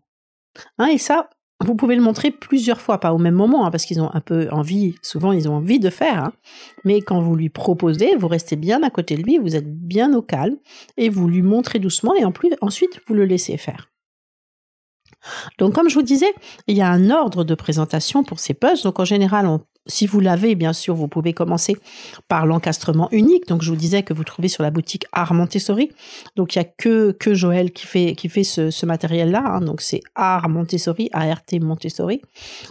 Hein, 0.77 0.87
et 0.87 0.97
ça, 0.97 1.29
vous 1.63 1.75
pouvez 1.75 1.95
le 1.95 2.01
montrer 2.01 2.31
plusieurs 2.31 2.81
fois, 2.81 2.99
pas 2.99 3.13
au 3.13 3.17
même 3.17 3.33
moment, 3.33 3.65
hein, 3.65 3.71
parce 3.71 3.85
qu'ils 3.85 4.01
ont 4.01 4.13
un 4.13 4.21
peu 4.21 4.47
envie, 4.51 4.95
souvent 5.01 5.31
ils 5.31 5.49
ont 5.49 5.55
envie 5.55 5.79
de 5.79 5.89
faire, 5.89 6.25
hein. 6.25 6.33
mais 6.83 7.01
quand 7.01 7.19
vous 7.19 7.35
lui 7.35 7.49
proposez, 7.49 8.15
vous 8.15 8.27
restez 8.27 8.55
bien 8.55 8.83
à 8.83 8.89
côté 8.89 9.15
de 9.15 9.23
lui, 9.23 9.37
vous 9.39 9.55
êtes 9.55 9.67
bien 9.67 10.13
au 10.13 10.21
calme, 10.21 10.57
et 10.97 11.09
vous 11.09 11.27
lui 11.27 11.41
montrez 11.41 11.79
doucement, 11.79 12.13
et 12.15 12.25
en 12.25 12.31
plus, 12.31 12.49
ensuite, 12.61 13.01
vous 13.07 13.15
le 13.15 13.25
laissez 13.25 13.57
faire. 13.57 13.89
Donc, 15.57 15.73
comme 15.73 15.89
je 15.89 15.95
vous 15.95 16.03
disais, 16.03 16.31
il 16.67 16.77
y 16.77 16.81
a 16.81 16.89
un 16.89 17.09
ordre 17.09 17.43
de 17.43 17.55
présentation 17.55 18.23
pour 18.23 18.39
ces 18.39 18.53
puzzles. 18.53 18.83
Donc, 18.83 18.99
en 18.99 19.05
général, 19.05 19.47
on 19.47 19.61
si 19.87 20.05
vous 20.05 20.19
l'avez, 20.19 20.55
bien 20.55 20.73
sûr, 20.73 20.95
vous 20.95 21.07
pouvez 21.07 21.33
commencer 21.33 21.77
par 22.27 22.45
l'encastrement 22.45 23.09
unique. 23.11 23.47
Donc, 23.47 23.61
je 23.61 23.69
vous 23.69 23.77
disais 23.77 24.03
que 24.03 24.13
vous 24.13 24.23
trouvez 24.23 24.47
sur 24.47 24.63
la 24.63 24.71
boutique 24.71 25.05
Art 25.11 25.33
Montessori. 25.33 25.91
Donc, 26.35 26.55
il 26.55 26.59
y 26.59 26.61
a 26.61 26.65
que, 26.65 27.15
Joël 27.33 27.71
qui 27.71 27.85
fait, 27.85 28.15
qui 28.15 28.29
fait 28.29 28.43
ce, 28.43 28.85
matériel-là. 28.85 29.43
Hein. 29.45 29.61
Donc, 29.61 29.81
c'est 29.81 30.01
Art 30.15 30.49
Montessori, 30.49 31.09
ART 31.13 31.43
Montessori. 31.61 32.21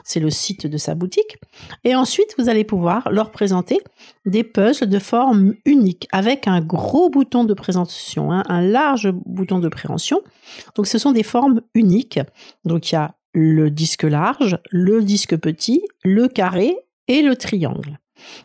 C'est 0.04 0.20
le 0.20 0.30
site 0.30 0.66
de 0.66 0.78
sa 0.78 0.94
boutique. 0.94 1.38
Et 1.84 1.94
ensuite, 1.94 2.34
vous 2.38 2.48
allez 2.48 2.64
pouvoir 2.64 3.10
leur 3.10 3.30
présenter 3.30 3.80
des 4.24 4.44
puzzles 4.44 4.88
de 4.88 4.98
forme 4.98 5.54
unique 5.64 6.08
avec 6.12 6.48
un 6.48 6.60
gros 6.60 7.10
bouton 7.10 7.44
de 7.44 7.54
présentation, 7.54 8.32
hein, 8.32 8.42
un 8.48 8.62
large 8.62 9.10
bouton 9.12 9.58
de 9.58 9.68
préhension. 9.68 10.20
Donc, 10.74 10.86
ce 10.86 10.98
sont 10.98 11.12
des 11.12 11.22
formes 11.22 11.60
uniques. 11.74 12.20
Donc, 12.64 12.90
il 12.90 12.94
y 12.94 12.98
a 12.98 13.14
le 13.32 13.70
disque 13.70 14.04
large, 14.04 14.58
le 14.70 15.02
disque 15.02 15.36
petit, 15.36 15.82
le 16.02 16.26
carré 16.26 16.74
et 17.08 17.22
le 17.22 17.36
triangle. 17.36 17.98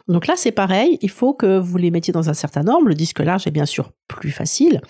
Donc 0.07 0.27
là, 0.27 0.33
c'est 0.35 0.51
pareil, 0.51 0.97
il 1.01 1.09
faut 1.09 1.33
que 1.33 1.57
vous 1.57 1.77
les 1.77 1.91
mettiez 1.91 2.13
dans 2.13 2.29
un 2.29 2.33
certain 2.33 2.67
ordre. 2.67 2.87
Le 2.87 2.93
disque 2.93 3.19
large 3.19 3.47
est 3.47 3.51
bien 3.51 3.65
sûr 3.65 3.91
plus 4.07 4.31
facile. 4.31 4.81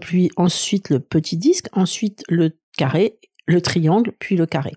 Puis 0.00 0.30
ensuite 0.36 0.90
le 0.90 1.00
petit 1.00 1.36
disque, 1.36 1.66
ensuite 1.72 2.24
le 2.28 2.58
carré, 2.76 3.18
le 3.46 3.60
triangle, 3.60 4.12
puis 4.18 4.36
le 4.36 4.46
carré. 4.46 4.72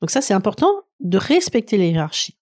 Donc 0.00 0.10
ça, 0.10 0.20
c'est 0.20 0.34
important 0.34 0.70
de 1.00 1.18
respecter 1.18 1.76
les 1.76 1.90
hiérarchies. 1.90 2.36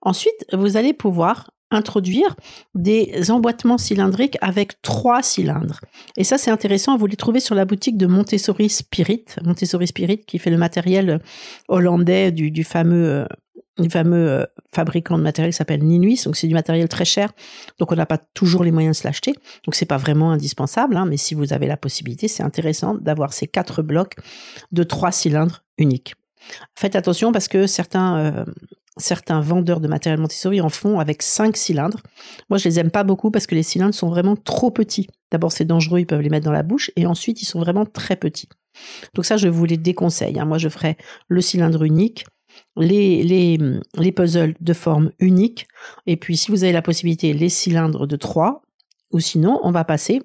Ensuite, 0.00 0.46
vous 0.52 0.76
allez 0.76 0.92
pouvoir 0.92 1.50
introduire 1.70 2.36
des 2.74 3.30
emboîtements 3.30 3.78
cylindriques 3.78 4.36
avec 4.42 4.80
trois 4.82 5.22
cylindres. 5.22 5.80
Et 6.16 6.24
ça, 6.24 6.36
c'est 6.36 6.50
intéressant. 6.50 6.96
Vous 6.96 7.06
les 7.06 7.16
trouvez 7.16 7.40
sur 7.40 7.54
la 7.54 7.64
boutique 7.64 7.96
de 7.96 8.06
Montessori 8.06 8.68
Spirit. 8.68 9.24
Montessori 9.42 9.86
Spirit 9.86 10.18
qui 10.18 10.38
fait 10.38 10.50
le 10.50 10.58
matériel 10.58 11.20
hollandais 11.68 12.30
du, 12.30 12.50
du 12.50 12.62
fameux 12.62 13.26
du 13.78 13.88
fameux 13.88 14.30
euh, 14.30 14.46
fabricant 14.72 15.18
de 15.18 15.22
matériel 15.22 15.52
qui 15.52 15.56
s'appelle 15.56 15.82
Ninuis. 15.82 16.20
Donc 16.24 16.36
c'est 16.36 16.46
du 16.46 16.54
matériel 16.54 16.88
très 16.88 17.04
cher, 17.04 17.32
donc 17.78 17.92
on 17.92 17.96
n'a 17.96 18.06
pas 18.06 18.18
toujours 18.18 18.64
les 18.64 18.72
moyens 18.72 18.96
de 18.96 19.02
se 19.02 19.06
l'acheter. 19.06 19.34
Donc 19.64 19.74
c'est 19.74 19.86
pas 19.86 19.96
vraiment 19.96 20.32
indispensable, 20.32 20.96
hein, 20.96 21.06
mais 21.06 21.16
si 21.16 21.34
vous 21.34 21.52
avez 21.52 21.66
la 21.66 21.76
possibilité, 21.76 22.28
c'est 22.28 22.42
intéressant 22.42 22.94
d'avoir 22.94 23.32
ces 23.32 23.46
quatre 23.46 23.82
blocs 23.82 24.16
de 24.72 24.82
trois 24.82 25.12
cylindres 25.12 25.64
uniques. 25.78 26.14
Faites 26.74 26.96
attention 26.96 27.32
parce 27.32 27.48
que 27.48 27.66
certains 27.66 28.18
euh, 28.18 28.44
certains 28.98 29.40
vendeurs 29.40 29.80
de 29.80 29.88
matériel 29.88 30.20
Montessori 30.20 30.60
en 30.60 30.68
font 30.68 31.00
avec 31.00 31.22
cinq 31.22 31.56
cylindres. 31.56 32.00
Moi, 32.50 32.58
je 32.58 32.68
les 32.68 32.78
aime 32.78 32.90
pas 32.90 33.04
beaucoup 33.04 33.30
parce 33.30 33.46
que 33.46 33.54
les 33.54 33.62
cylindres 33.62 33.94
sont 33.94 34.10
vraiment 34.10 34.36
trop 34.36 34.70
petits. 34.70 35.08
D'abord, 35.30 35.52
c'est 35.52 35.64
dangereux, 35.64 36.00
ils 36.00 36.06
peuvent 36.06 36.20
les 36.20 36.28
mettre 36.28 36.44
dans 36.44 36.52
la 36.52 36.62
bouche, 36.62 36.90
et 36.96 37.06
ensuite, 37.06 37.40
ils 37.42 37.46
sont 37.46 37.60
vraiment 37.60 37.86
très 37.86 38.16
petits. 38.16 38.48
Donc 39.14 39.24
ça, 39.24 39.36
je 39.36 39.48
vous 39.48 39.64
les 39.64 39.76
déconseille. 39.76 40.38
Hein. 40.38 40.44
Moi, 40.44 40.58
je 40.58 40.68
ferai 40.68 40.96
le 41.28 41.40
cylindre 41.40 41.84
unique, 41.84 42.26
les, 42.76 43.22
les, 43.22 43.58
les 43.96 44.12
puzzles 44.12 44.54
de 44.60 44.72
forme 44.72 45.10
unique. 45.18 45.68
Et 46.06 46.16
puis, 46.16 46.36
si 46.36 46.50
vous 46.50 46.64
avez 46.64 46.72
la 46.72 46.82
possibilité, 46.82 47.32
les 47.32 47.48
cylindres 47.48 48.06
de 48.06 48.16
3. 48.16 48.62
Ou 49.12 49.20
sinon, 49.20 49.60
on 49.62 49.70
va 49.70 49.84
passer 49.84 50.22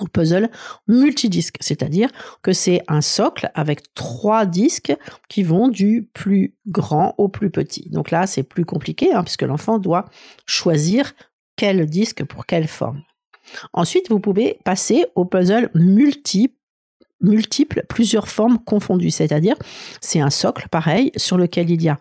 au 0.00 0.06
puzzle 0.06 0.50
multidisque, 0.88 1.56
c'est-à-dire 1.60 2.10
que 2.42 2.52
c'est 2.52 2.82
un 2.88 3.00
socle 3.00 3.50
avec 3.54 3.94
trois 3.94 4.44
disques 4.44 4.94
qui 5.28 5.42
vont 5.42 5.68
du 5.68 6.08
plus 6.12 6.54
grand 6.66 7.14
au 7.18 7.28
plus 7.28 7.50
petit. 7.50 7.88
Donc 7.90 8.10
là, 8.10 8.26
c'est 8.26 8.42
plus 8.42 8.64
compliqué 8.64 9.12
hein, 9.12 9.22
puisque 9.22 9.42
l'enfant 9.42 9.78
doit 9.78 10.04
choisir 10.44 11.14
quel 11.56 11.86
disque 11.86 12.24
pour 12.24 12.46
quelle 12.46 12.68
forme. 12.68 13.02
Ensuite, 13.72 14.10
vous 14.10 14.20
pouvez 14.20 14.58
passer 14.64 15.06
au 15.14 15.24
puzzle 15.24 15.70
multiple 15.74 16.55
multiples, 17.20 17.84
plusieurs 17.88 18.28
formes 18.28 18.58
confondues. 18.58 19.10
C'est-à-dire, 19.10 19.56
c'est 20.00 20.20
un 20.20 20.30
socle 20.30 20.68
pareil 20.68 21.12
sur 21.16 21.38
lequel 21.38 21.70
il 21.70 21.82
y 21.82 21.88
a 21.88 21.98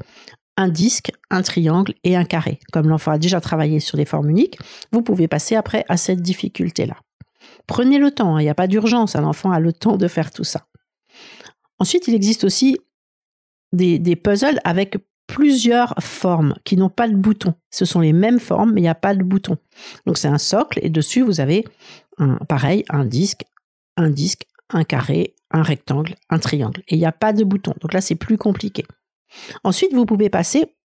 un 0.58 0.70
disque, 0.70 1.12
un 1.30 1.42
triangle 1.42 1.94
et 2.04 2.16
un 2.16 2.24
carré. 2.24 2.60
Comme 2.72 2.88
l'enfant 2.88 3.12
a 3.12 3.18
déjà 3.18 3.42
travaillé 3.42 3.80
sur 3.80 3.98
des 3.98 4.06
formes 4.06 4.30
uniques, 4.30 4.58
vous 4.92 5.02
pouvez 5.02 5.28
passer 5.28 5.56
après 5.56 5.86
à 5.90 5.98
cette 5.98 6.22
difficulté-là. 6.22 6.96
Prenez 7.68 7.98
le 7.98 8.12
temps, 8.12 8.36
hein, 8.36 8.42
il 8.42 8.44
n'y 8.44 8.50
a 8.50 8.56
pas 8.56 8.68
d'urgence, 8.68 9.16
l'enfant 9.16 9.52
a 9.52 9.60
le 9.60 9.74
temps 9.74 9.98
de 9.98 10.08
faire 10.08 10.32
tout 10.32 10.44
ça. 10.44 10.66
Ensuite, 11.80 12.08
il 12.08 12.14
existe 12.14 12.44
aussi 12.44 12.78
des, 13.74 14.00
des 14.00 14.16
puzzles 14.16 14.60
avec 14.64 14.98
plusieurs 15.28 15.96
formes 16.00 16.56
qui 16.64 16.78
n'ont 16.78 16.90
pas 16.90 17.08
de 17.08 17.16
bouton. 17.16 17.56
Ce 17.72 17.86
sont 17.86 18.00
les 18.00 18.14
mêmes 18.14 18.40
formes, 18.40 18.74
mais 18.74 18.82
il 18.82 18.84
n'y 18.84 18.90
a 18.90 18.96
pas 18.96 19.16
de 19.16 19.24
bouton. 19.24 19.58
Donc 20.06 20.18
c'est 20.18 20.28
un 20.28 20.38
socle 20.38 20.80
et 20.82 20.90
dessus, 20.90 21.22
vous 21.22 21.40
avez 21.40 21.66
un, 22.18 22.36
pareil, 22.48 22.84
un 22.90 23.06
disque, 23.06 23.44
un 23.98 24.10
disque, 24.10 24.46
un 24.70 24.84
carré, 24.84 25.36
un 25.52 25.64
rectangle, 25.64 26.16
un 26.30 26.40
triangle. 26.40 26.82
Et 26.88 26.96
il 26.96 27.00
n'y 27.00 27.06
a 27.06 27.12
pas 27.12 27.34
de 27.34 27.44
bouton. 27.44 27.74
Donc 27.82 27.94
là, 27.94 28.02
c'est 28.02 28.16
plus 28.16 28.38
compliqué. 28.38 28.86
Ensuite, 29.64 29.94
vous 29.94 30.06
pouvez 30.06 30.30
passer 30.30 30.76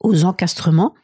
aux 0.00 0.24
encastrements 0.24 0.94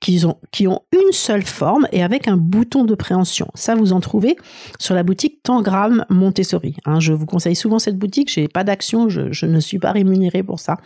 qui 0.00 0.24
ont, 0.24 0.38
qui 0.50 0.66
ont 0.66 0.80
une 0.92 1.12
seule 1.12 1.44
forme 1.44 1.86
et 1.92 2.02
avec 2.02 2.28
un 2.28 2.36
bouton 2.36 2.84
de 2.84 2.94
préhension. 2.94 3.48
Ça, 3.54 3.74
vous 3.74 3.92
en 3.92 4.00
trouvez 4.00 4.36
sur 4.78 4.94
la 4.94 5.02
boutique 5.02 5.42
Tangram 5.42 6.04
Montessori. 6.10 6.76
Hein, 6.84 7.00
je 7.00 7.12
vous 7.12 7.26
conseille 7.26 7.54
souvent 7.54 7.78
cette 7.78 7.96
boutique. 7.96 8.30
J'ai 8.30 8.48
pas 8.48 8.64
d'action, 8.64 9.08
je, 9.08 9.46
ne 9.46 9.60
suis 9.60 9.78
pas 9.78 9.92
rémunérée 9.92 10.42
pour 10.42 10.60
ça, 10.60 10.78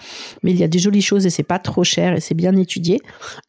mais 0.43 0.51
il 0.51 0.59
y 0.59 0.65
a 0.65 0.69
des 0.69 0.79
jolies 0.79 1.03
choses 1.03 1.27
et 1.27 1.31
c'est 1.31 1.43
pas 1.43 1.59
trop 1.59 1.85
cher 1.85 2.15
et 2.15 2.21
c'est 2.21 2.35
bien 2.35 2.55
étudié. 2.57 3.01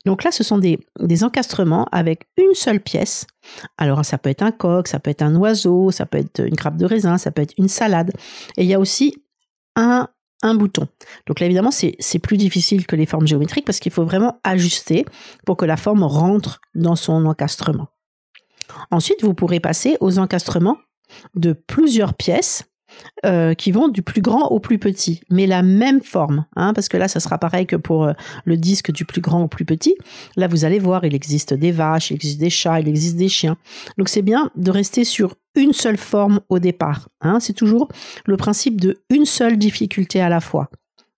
Donc 0.06 0.24
là, 0.24 0.32
ce 0.32 0.44
sont 0.44 0.58
des, 0.58 0.80
des 1.00 1.24
encastrements 1.24 1.88
avec 1.92 2.28
une 2.38 2.54
seule 2.54 2.80
pièce. 2.80 3.28
Alors, 3.78 4.04
ça 4.06 4.18
peut 4.18 4.30
être 4.30 4.44
un 4.44 4.52
coq, 4.52 4.88
ça 4.88 5.00
peut 5.00 5.10
être 5.10 5.22
un 5.22 5.36
oiseau, 5.36 5.92
ça 5.92 6.06
peut 6.06 6.18
être 6.18 6.46
une 6.46 6.56
grappe 6.56 6.78
de 6.78 6.86
raisin, 6.86 7.18
ça 7.18 7.32
peut 7.32 7.42
être 7.42 7.54
une 7.58 7.70
salade. 7.70 8.12
Et 8.58 8.64
il 8.64 8.68
y 8.68 8.74
a 8.74 8.80
aussi 8.80 9.24
un 9.76 10.08
un 10.42 10.56
bouton. 10.56 10.88
Donc 11.26 11.40
là, 11.40 11.46
évidemment, 11.46 11.72
c'est 11.72 12.20
plus 12.20 12.38
difficile 12.38 12.86
que 12.86 12.96
les 12.96 13.06
formes 13.06 13.28
géométriques 13.28 13.66
parce 13.66 13.80
qu'il 13.80 13.92
faut 13.92 14.06
vraiment 14.06 14.40
ajuster 14.44 15.06
pour 15.46 15.58
que 15.58 15.66
la 15.66 15.78
forme 15.78 16.04
rentre 16.04 16.62
dans 16.76 16.96
son 16.96 17.26
encastrement. 17.26 17.88
Ensuite, 18.92 19.24
vous 19.24 19.34
pourrez 19.34 19.60
passer 19.60 19.98
aux 20.00 20.20
encastrements 20.20 20.78
de 21.36 21.54
plusieurs 21.54 22.14
pièces 22.14 22.66
euh, 23.26 23.54
qui 23.54 23.72
vont 23.72 23.90
du 23.90 24.02
plus 24.02 24.22
grand 24.22 24.48
au 24.48 24.60
plus 24.60 24.80
petit, 24.80 25.22
mais 25.30 25.46
la 25.46 25.62
même 25.62 26.02
forme, 26.02 26.46
hein, 26.56 26.74
parce 26.74 26.88
que 26.88 26.98
là, 26.98 27.08
ça 27.08 27.20
sera 27.20 27.38
pareil 27.38 27.66
que 27.66 27.76
pour 27.76 28.06
euh, 28.06 28.14
le 28.46 28.58
disque 28.58 28.92
du 28.92 29.06
plus 29.06 29.22
grand 29.22 29.44
au 29.44 29.48
plus 29.48 29.66
petit. 29.66 29.96
Là, 30.36 30.48
vous 30.48 30.66
allez 30.66 30.80
voir, 30.80 31.04
il 31.04 31.14
existe 31.14 31.54
des 31.54 31.72
vaches, 31.72 32.12
il 32.12 32.16
existe 32.16 32.40
des 32.40 32.50
chats, 32.50 32.80
il 32.80 32.88
existe 32.88 33.18
des 33.18 33.30
chiens. 33.30 33.58
Donc, 33.98 34.10
c'est 34.10 34.22
bien 34.22 34.52
de 34.56 34.72
rester 34.72 35.04
sur 35.04 35.36
une 35.58 35.74
seule 35.74 35.98
forme 35.98 36.40
au 36.50 36.60
départ. 36.60 37.10
Hein. 37.22 37.40
C'est 37.40 37.54
toujours 37.54 37.90
le 38.26 38.38
principe 38.38 38.80
de 38.80 39.02
une 39.10 39.26
seule 39.26 39.58
difficulté 39.58 40.22
à 40.22 40.30
la 40.30 40.40
fois. 40.40 40.70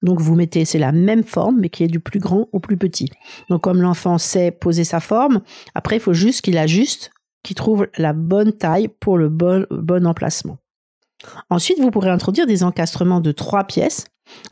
Donc 0.01 0.21
vous 0.21 0.35
mettez, 0.35 0.65
c'est 0.65 0.79
la 0.79 0.91
même 0.91 1.23
forme, 1.23 1.59
mais 1.59 1.69
qui 1.69 1.83
est 1.83 1.87
du 1.87 1.99
plus 1.99 2.19
grand 2.19 2.47
au 2.53 2.59
plus 2.59 2.77
petit. 2.77 3.09
Donc 3.49 3.61
comme 3.61 3.81
l'enfant 3.81 4.17
sait 4.17 4.51
poser 4.51 4.85
sa 4.85 4.99
forme, 4.99 5.41
après 5.75 5.97
il 5.97 6.01
faut 6.01 6.13
juste 6.13 6.41
qu'il 6.41 6.57
ajuste, 6.57 7.11
qu'il 7.43 7.55
trouve 7.55 7.87
la 7.97 8.13
bonne 8.13 8.53
taille 8.53 8.87
pour 8.87 9.17
le 9.17 9.29
bon, 9.29 9.65
bon 9.69 10.07
emplacement. 10.07 10.57
Ensuite, 11.49 11.79
vous 11.79 11.91
pourrez 11.91 12.09
introduire 12.09 12.47
des 12.47 12.63
encastrements 12.63 13.19
de 13.19 13.33
trois 13.33 13.65
pièces, 13.65 14.05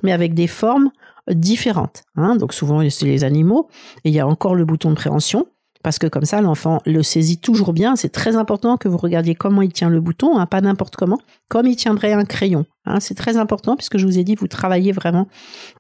mais 0.03 0.11
avec 0.11 0.33
des 0.33 0.47
formes 0.47 0.91
différentes. 1.29 2.03
Hein. 2.15 2.35
Donc 2.35 2.53
souvent, 2.53 2.87
c'est 2.89 3.05
les 3.05 3.23
animaux, 3.23 3.69
et 4.03 4.09
il 4.09 4.15
y 4.15 4.19
a 4.19 4.27
encore 4.27 4.55
le 4.55 4.65
bouton 4.65 4.89
de 4.89 4.95
préhension, 4.95 5.47
parce 5.87 5.99
que 5.99 6.07
comme 6.07 6.25
ça, 6.25 6.41
l'enfant 6.41 6.81
le 6.85 7.01
saisit 7.01 7.37
toujours 7.37 7.71
bien. 7.71 7.95
C'est 7.95 8.09
très 8.09 8.35
important 8.35 8.75
que 8.75 8.89
vous 8.89 8.97
regardiez 8.97 9.35
comment 9.35 9.61
il 9.61 9.71
tient 9.71 9.87
le 9.89 10.01
bouton, 10.01 10.37
hein, 10.37 10.45
pas 10.45 10.59
n'importe 10.59 10.97
comment, 10.97 11.17
comme 11.47 11.65
il 11.65 11.77
tiendrait 11.77 12.11
un 12.11 12.25
crayon. 12.25 12.65
Hein. 12.83 12.99
C'est 12.99 13.15
très 13.15 13.37
important, 13.37 13.77
puisque 13.77 13.97
je 13.97 14.05
vous 14.05 14.19
ai 14.19 14.25
dit, 14.25 14.35
vous 14.35 14.49
travaillez 14.49 14.91
vraiment 14.91 15.29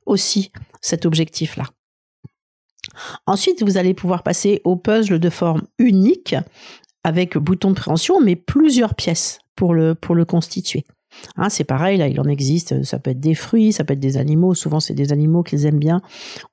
aussi 0.05 0.53
cet 0.79 1.05
objectif-là. 1.05 1.65
Ensuite, 3.25 3.63
vous 3.63 3.75
allez 3.75 3.93
pouvoir 3.93 4.23
passer 4.23 4.61
au 4.63 4.77
puzzle 4.77 5.19
de 5.19 5.29
forme 5.29 5.63
unique, 5.77 6.37
avec 7.03 7.37
bouton 7.37 7.71
de 7.71 7.75
préhension, 7.75 8.21
mais 8.21 8.37
plusieurs 8.37 8.95
pièces 8.95 9.39
pour 9.57 9.73
le, 9.73 9.93
pour 9.93 10.15
le 10.15 10.23
constituer. 10.23 10.85
Hein, 11.35 11.49
c'est 11.49 11.63
pareil, 11.63 11.97
là, 11.97 12.07
il 12.07 12.19
en 12.19 12.25
existe, 12.25 12.83
ça 12.83 12.99
peut 12.99 13.11
être 13.11 13.19
des 13.19 13.35
fruits, 13.35 13.73
ça 13.73 13.83
peut 13.83 13.93
être 13.93 13.99
des 13.99 14.17
animaux, 14.17 14.53
souvent 14.53 14.79
c'est 14.79 14.93
des 14.93 15.11
animaux 15.11 15.43
qu'ils 15.43 15.65
aiment 15.65 15.79
bien, 15.79 16.01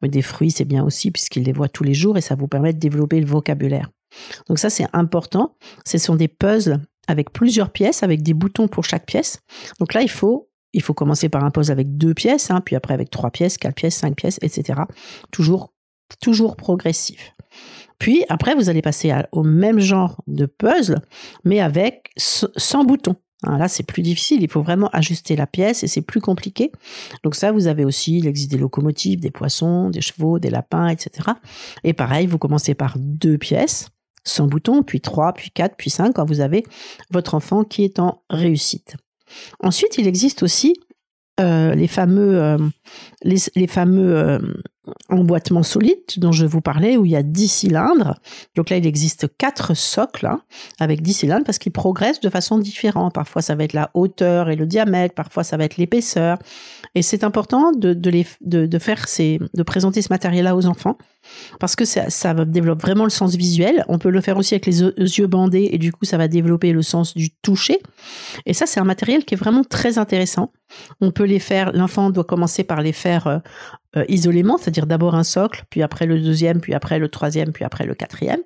mais 0.01 0.09
des 0.09 0.23
fruits 0.23 0.51
c'est 0.51 0.65
bien 0.65 0.85
aussi 0.85 1.11
puisqu'ils 1.11 1.43
les 1.43 1.53
voient 1.53 1.69
tous 1.69 1.85
les 1.85 1.95
jours 1.95 2.17
et 2.17 2.21
ça 2.21 2.35
vous 2.35 2.49
permet 2.49 2.73
de 2.73 2.79
développer 2.79 3.21
le 3.21 3.27
vocabulaire. 3.27 3.91
Donc 4.49 4.59
ça 4.59 4.71
c'est 4.71 4.87
important, 4.93 5.57
ce 5.85 5.99
sont 5.99 6.17
des 6.17 6.29
puzzles 6.29 6.81
avec 7.07 7.33
plusieurs 7.33 7.71
pièces, 7.71 8.03
avec 8.03 8.23
des 8.23 8.35
boutons 8.35 8.69
pour 8.69 8.85
chaque 8.85 9.07
pièce. 9.07 9.41
Donc 9.81 9.93
là 9.93 10.03
il 10.03 10.11
faut, 10.11 10.49
il 10.73 10.83
faut 10.83 10.95
commencer 10.95 11.29
par 11.29 11.45
un 11.45 11.51
puzzle 11.51 11.73
avec 11.73 11.97
deux 11.97 12.15
pièces, 12.15 12.51
hein, 12.51 12.61
puis 12.61 12.77
après 12.77 12.95
avec 12.95 13.11
trois 13.11 13.31
pièces, 13.31 13.59
quatre 13.59 13.75
pièces, 13.75 13.97
cinq 13.97 14.17
pièces, 14.17 14.39
etc. 14.43 14.81
Toujours, 15.31 15.73
toujours 16.21 16.57
progressif. 16.57 17.35
Puis 17.99 18.25
après, 18.29 18.55
vous 18.55 18.69
allez 18.69 18.83
passer 18.83 19.15
au 19.33 19.43
même 19.43 19.79
genre 19.79 20.21
de 20.27 20.47
puzzle, 20.47 21.01
mais 21.45 21.61
avec 21.61 22.11
100 22.17 22.85
boutons. 22.85 23.17
Hein, 23.47 23.59
là, 23.59 23.69
c'est 23.69 23.83
plus 23.83 24.03
difficile, 24.03 24.43
il 24.43 24.51
faut 24.51 24.63
vraiment 24.63 24.89
ajuster 24.93 25.37
la 25.37 25.47
pièce 25.47 25.83
et 25.83 25.87
c'est 25.87 26.03
plus 26.03 26.21
compliqué. 26.21 26.73
Donc 27.23 27.35
ça, 27.35 27.53
vous 27.53 27.67
avez 27.67 27.85
aussi, 27.85 28.19
il 28.19 28.27
existe 28.27 28.51
des 28.51 28.59
locomotives, 28.59 29.21
des 29.21 29.31
poissons, 29.31 29.91
des 29.91 30.01
chevaux, 30.01 30.39
des 30.39 30.51
lapins, 30.51 30.89
etc. 30.89 31.31
Et 31.83 31.93
pareil, 31.93 32.27
vous 32.27 32.39
commencez 32.39 32.75
par 32.75 32.97
deux 32.99 33.39
pièces, 33.39 33.89
100 34.25 34.47
boutons, 34.47 34.83
puis 34.83 35.01
trois, 35.01 35.33
puis 35.33 35.51
quatre, 35.51 35.77
puis 35.77 35.91
cinq, 35.91 36.15
quand 36.15 36.25
vous 36.25 36.41
avez 36.41 36.65
votre 37.11 37.35
enfant 37.35 37.65
qui 37.65 37.85
est 37.85 37.99
en 37.99 38.23
réussite. 38.31 38.97
Ensuite, 39.61 39.99
il 39.99 40.07
existe 40.07 40.43
aussi 40.43 40.75
euh, 41.41 41.75
les 41.75 41.89
fameux, 41.89 42.41
euh, 42.41 42.59
les, 43.23 43.67
fameux 43.67 44.17
euh, 44.17 44.39
emboîtement 45.09 45.63
solide 45.63 45.99
dont 46.17 46.33
je 46.33 46.47
vous 46.47 46.61
parlais, 46.61 46.97
où 46.97 47.05
il 47.05 47.13
y 47.13 47.17
a 47.17 47.23
10 47.23 47.49
cylindres. 47.49 48.19
Donc 48.55 48.71
là, 48.71 48.77
il 48.77 48.87
existe 48.87 49.29
quatre 49.39 49.75
socles 49.75 50.27
hein, 50.27 50.41
avec 50.79 51.03
10 51.03 51.13
cylindres 51.13 51.45
parce 51.45 51.59
qu'ils 51.59 51.73
progressent 51.73 52.21
de 52.21 52.31
façon 52.31 52.59
différente. 52.59 53.15
Parfois, 53.15 53.43
ça 53.43 53.55
va 53.55 53.65
être 53.65 53.73
la 53.73 53.91
hauteur 53.95 54.51
et 54.51 54.57
le 54.57 54.67
diamètre, 54.67 55.15
parfois, 55.15 55.45
ça 55.45 55.57
va 55.57 55.65
être 55.65 55.77
l'épaisseur. 55.77 56.39
Et 56.95 57.03
c'est 57.03 57.25
important 57.25 57.73
de, 57.73 57.95
de, 57.95 58.11
les, 58.11 58.27
de, 58.41 58.67
de, 58.67 58.79
faire 58.79 59.09
ces, 59.09 59.41
de 59.55 59.63
présenter 59.63 60.03
ce 60.03 60.09
matériel-là 60.11 60.57
aux 60.57 60.67
enfants 60.67 60.97
parce 61.61 61.77
que 61.77 61.85
ça, 61.85 62.35
développe 62.45 62.81
vraiment 62.81 63.05
le 63.05 63.11
sens 63.11 63.35
visuel. 63.35 63.85
On 63.89 63.99
peut 63.99 64.11
le 64.11 64.21
faire 64.21 64.37
aussi 64.37 64.55
avec 64.55 64.67
les 64.67 64.81
yeux 64.81 65.27
bandés 65.27 65.71
et 65.73 65.79
du 65.79 65.93
coup, 65.93 66.05
ça 66.05 66.17
va 66.17 66.29
développer 66.29 66.73
le 66.73 66.83
sens 66.83 67.15
du 67.15 67.31
toucher. 67.31 67.81
Et 68.47 68.55
ça, 68.55 68.67
c'est 68.67 68.81
un 68.81 68.85
matériel 68.85 69.25
qui 69.25 69.35
est 69.35 69.39
vraiment 69.39 69.65
très 69.65 69.99
intéressant. 69.99 70.53
On 71.01 71.11
peut 71.11 71.25
les 71.25 71.39
faire, 71.39 71.73
l'enfant 71.73 72.11
doit 72.11 72.25
commencer 72.25 72.65
par 72.65 72.81
les 72.81 72.93
faire 72.93 73.27
euh, 73.27 73.39
euh, 73.97 74.05
isolément, 74.09 74.59
c'est-à-dire 74.59 74.87
d'abord 74.87 75.15
un 75.15 75.25
socle, 75.25 75.65
puis 75.71 75.83
après 75.83 76.07
le 76.07 76.21
deuxième, 76.21 76.61
puis 76.61 76.75
après 76.75 76.99
le 76.99 77.09
troisième, 77.09 77.53
puis 77.53 77.65
après 77.65 77.87
le 77.87 77.95
quatrième. 77.95 78.41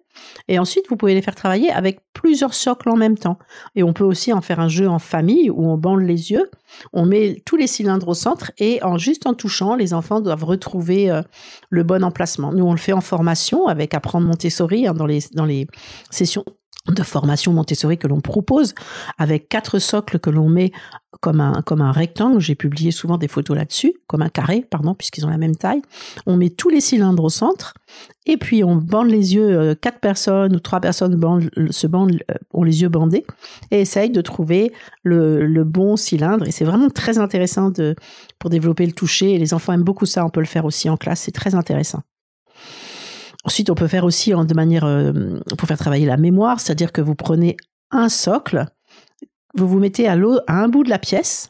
Et 0.48 0.58
ensuite, 0.58 0.86
vous 0.88 0.96
pouvez 0.96 1.14
les 1.14 1.22
faire 1.22 1.34
travailler 1.34 1.70
avec 1.70 2.00
plusieurs 2.14 2.54
socles 2.54 2.88
en 2.88 2.96
même 2.96 3.16
temps. 3.16 3.38
Et 3.76 3.82
on 3.82 3.92
peut 3.92 4.04
aussi 4.04 4.32
en 4.32 4.40
faire 4.40 4.60
un 4.60 4.68
jeu 4.68 4.88
en 4.88 4.98
famille 4.98 5.50
où 5.50 5.68
on 5.68 5.76
bande 5.76 6.02
les 6.02 6.30
yeux, 6.30 6.50
on 6.92 7.06
met 7.06 7.42
tous 7.44 7.56
les 7.56 7.66
cylindres 7.66 8.08
au 8.08 8.14
centre 8.14 8.52
et 8.58 8.82
en 8.82 8.98
juste 8.98 9.26
en 9.26 9.34
touchant, 9.34 9.74
les 9.74 9.94
enfants 9.94 10.20
doivent 10.20 10.44
retrouver 10.44 11.10
euh, 11.10 11.22
le 11.70 11.82
bon 11.82 12.02
emplacement. 12.04 12.52
Nous, 12.52 12.64
on 12.64 12.72
le 12.72 12.78
fait 12.78 12.92
en 12.92 13.00
formation 13.00 13.66
avec 13.66 13.94
Apprendre 13.94 14.26
Montessori 14.26 14.86
hein, 14.86 14.94
dans, 14.94 15.06
les, 15.06 15.20
dans 15.34 15.44
les 15.44 15.66
sessions 16.10 16.44
de 16.86 17.02
formation 17.02 17.52
Montessori 17.52 17.98
que 17.98 18.06
l'on 18.06 18.20
propose 18.20 18.74
avec 19.18 19.48
quatre 19.48 19.78
socles 19.78 20.18
que 20.18 20.30
l'on 20.30 20.48
met 20.48 20.72
comme 21.20 21.40
un, 21.40 21.62
comme 21.62 21.80
un 21.80 21.92
rectangle. 21.92 22.40
J'ai 22.40 22.54
publié 22.54 22.90
souvent 22.90 23.18
des 23.18 23.28
photos 23.28 23.56
là-dessus, 23.56 23.94
comme 24.06 24.22
un 24.22 24.28
carré, 24.28 24.64
pardon, 24.70 24.94
puisqu'ils 24.94 25.26
ont 25.26 25.30
la 25.30 25.38
même 25.38 25.56
taille. 25.56 25.82
On 26.26 26.36
met 26.36 26.50
tous 26.50 26.68
les 26.68 26.80
cylindres 26.80 27.24
au 27.24 27.28
centre 27.28 27.74
et 28.26 28.36
puis 28.36 28.62
on 28.64 28.76
bande 28.76 29.08
les 29.08 29.34
yeux, 29.34 29.58
euh, 29.58 29.74
quatre 29.74 30.00
personnes 30.00 30.54
ou 30.54 30.60
trois 30.60 30.80
personnes 30.80 31.16
bandent, 31.16 31.50
se 31.70 31.86
bandent, 31.86 32.18
euh, 32.30 32.34
ont 32.52 32.62
les 32.62 32.82
yeux 32.82 32.88
bandés 32.88 33.24
et 33.70 33.80
essayent 33.80 34.10
de 34.10 34.20
trouver 34.20 34.72
le, 35.02 35.46
le 35.46 35.64
bon 35.64 35.96
cylindre. 35.96 36.46
Et 36.46 36.52
c'est 36.52 36.64
vraiment 36.64 36.90
très 36.90 37.18
intéressant 37.18 37.70
de, 37.70 37.96
pour 38.38 38.50
développer 38.50 38.86
le 38.86 38.92
toucher. 38.92 39.34
Et 39.34 39.38
les 39.38 39.54
enfants 39.54 39.72
aiment 39.72 39.82
beaucoup 39.82 40.06
ça. 40.06 40.24
On 40.24 40.30
peut 40.30 40.40
le 40.40 40.46
faire 40.46 40.64
aussi 40.64 40.88
en 40.88 40.96
classe. 40.96 41.20
C'est 41.20 41.32
très 41.32 41.54
intéressant. 41.54 42.02
Ensuite, 43.44 43.70
on 43.70 43.74
peut 43.74 43.88
faire 43.88 44.04
aussi 44.04 44.30
de 44.30 44.54
manière 44.54 44.84
euh, 44.84 45.40
pour 45.56 45.68
faire 45.68 45.78
travailler 45.78 46.06
la 46.06 46.16
mémoire, 46.16 46.60
c'est-à-dire 46.60 46.92
que 46.92 47.00
vous 47.00 47.14
prenez 47.14 47.56
un 47.90 48.08
socle, 48.08 48.66
vous 49.54 49.68
vous 49.68 49.78
mettez 49.78 50.08
à, 50.08 50.16
à 50.46 50.52
un 50.52 50.68
bout 50.68 50.84
de 50.84 50.90
la 50.90 50.98
pièce, 50.98 51.48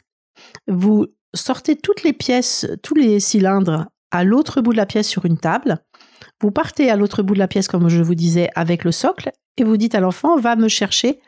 vous 0.66 1.07
sortez 1.35 1.76
toutes 1.76 2.02
les 2.02 2.12
pièces, 2.12 2.66
tous 2.83 2.95
les 2.95 3.21
cylindres 3.21 3.87
à 4.11 4.25
l'autre 4.25 4.61
bout 4.61 4.73
de 4.73 4.76
la 4.76 4.87
pièce 4.87 5.09
sur 5.09 5.25
une 5.25 5.38
table, 5.38 5.78
vous 6.40 6.50
partez 6.50 6.90
à 6.90 6.97
l'autre 6.97 7.23
bout 7.23 7.35
de 7.35 7.38
la 7.38 7.49
pièce, 7.49 7.68
comme 7.68 7.88
je 7.88 8.02
vous 8.02 8.14
disais, 8.14 8.49
avec 8.54 8.85
le 8.85 8.92
socle, 8.92 9.33
et 9.57 9.64
vous 9.64 9.76
dites 9.76 9.95
à 9.95 10.00
l'enfant, 10.00 10.38
va 10.38 10.57
me 10.57 10.68
chercher 10.68 11.21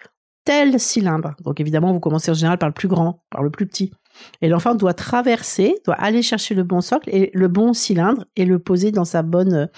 tel 0.44 0.78
cylindre. 0.78 1.34
Donc 1.42 1.60
évidemment, 1.60 1.92
vous 1.92 2.00
commencez 2.00 2.30
en 2.30 2.34
général 2.34 2.58
par 2.58 2.68
le 2.68 2.74
plus 2.74 2.88
grand, 2.88 3.22
par 3.30 3.42
le 3.42 3.50
plus 3.50 3.66
petit. 3.66 3.92
Et 4.42 4.48
l'enfant 4.48 4.74
doit 4.74 4.94
traverser, 4.94 5.76
doit 5.84 5.94
aller 5.94 6.22
chercher 6.22 6.54
le 6.54 6.62
bon 6.62 6.80
socle 6.80 7.08
et 7.12 7.30
le 7.34 7.48
bon 7.48 7.72
cylindre 7.72 8.24
et 8.36 8.44
le 8.44 8.58
poser 8.58 8.90
dans 8.92 9.04
sa 9.04 9.22
bonne, 9.22 9.68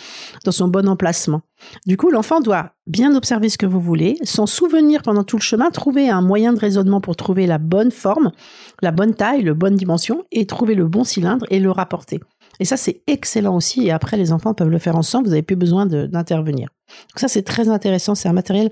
dans 0.44 0.52
son 0.52 0.68
bon 0.68 0.88
emplacement. 0.88 1.42
Du 1.86 1.96
coup, 1.96 2.10
l'enfant 2.10 2.40
doit 2.40 2.72
bien 2.86 3.14
observer 3.14 3.48
ce 3.48 3.58
que 3.58 3.66
vous 3.66 3.80
voulez, 3.80 4.16
s'en 4.22 4.46
souvenir 4.46 5.02
pendant 5.02 5.24
tout 5.24 5.36
le 5.36 5.42
chemin, 5.42 5.70
trouver 5.70 6.10
un 6.10 6.22
moyen 6.22 6.52
de 6.52 6.58
raisonnement 6.58 7.00
pour 7.00 7.16
trouver 7.16 7.46
la 7.46 7.58
bonne 7.58 7.90
forme, 7.90 8.32
la 8.80 8.90
bonne 8.90 9.14
taille, 9.14 9.42
la 9.42 9.54
bonne 9.54 9.76
dimension 9.76 10.24
et 10.32 10.46
trouver 10.46 10.74
le 10.74 10.86
bon 10.86 11.04
cylindre 11.04 11.46
et 11.50 11.60
le 11.60 11.70
rapporter. 11.70 12.20
Et 12.62 12.64
ça, 12.64 12.76
c'est 12.76 13.02
excellent 13.08 13.56
aussi. 13.56 13.88
Et 13.88 13.90
après, 13.90 14.16
les 14.16 14.30
enfants 14.30 14.54
peuvent 14.54 14.70
le 14.70 14.78
faire 14.78 14.94
ensemble. 14.94 15.24
Vous 15.24 15.30
n'avez 15.30 15.42
plus 15.42 15.56
besoin 15.56 15.84
d'intervenir. 15.84 16.68
Ça, 17.16 17.26
c'est 17.26 17.42
très 17.42 17.68
intéressant. 17.68 18.14
C'est 18.14 18.28
un 18.28 18.32
matériel 18.32 18.70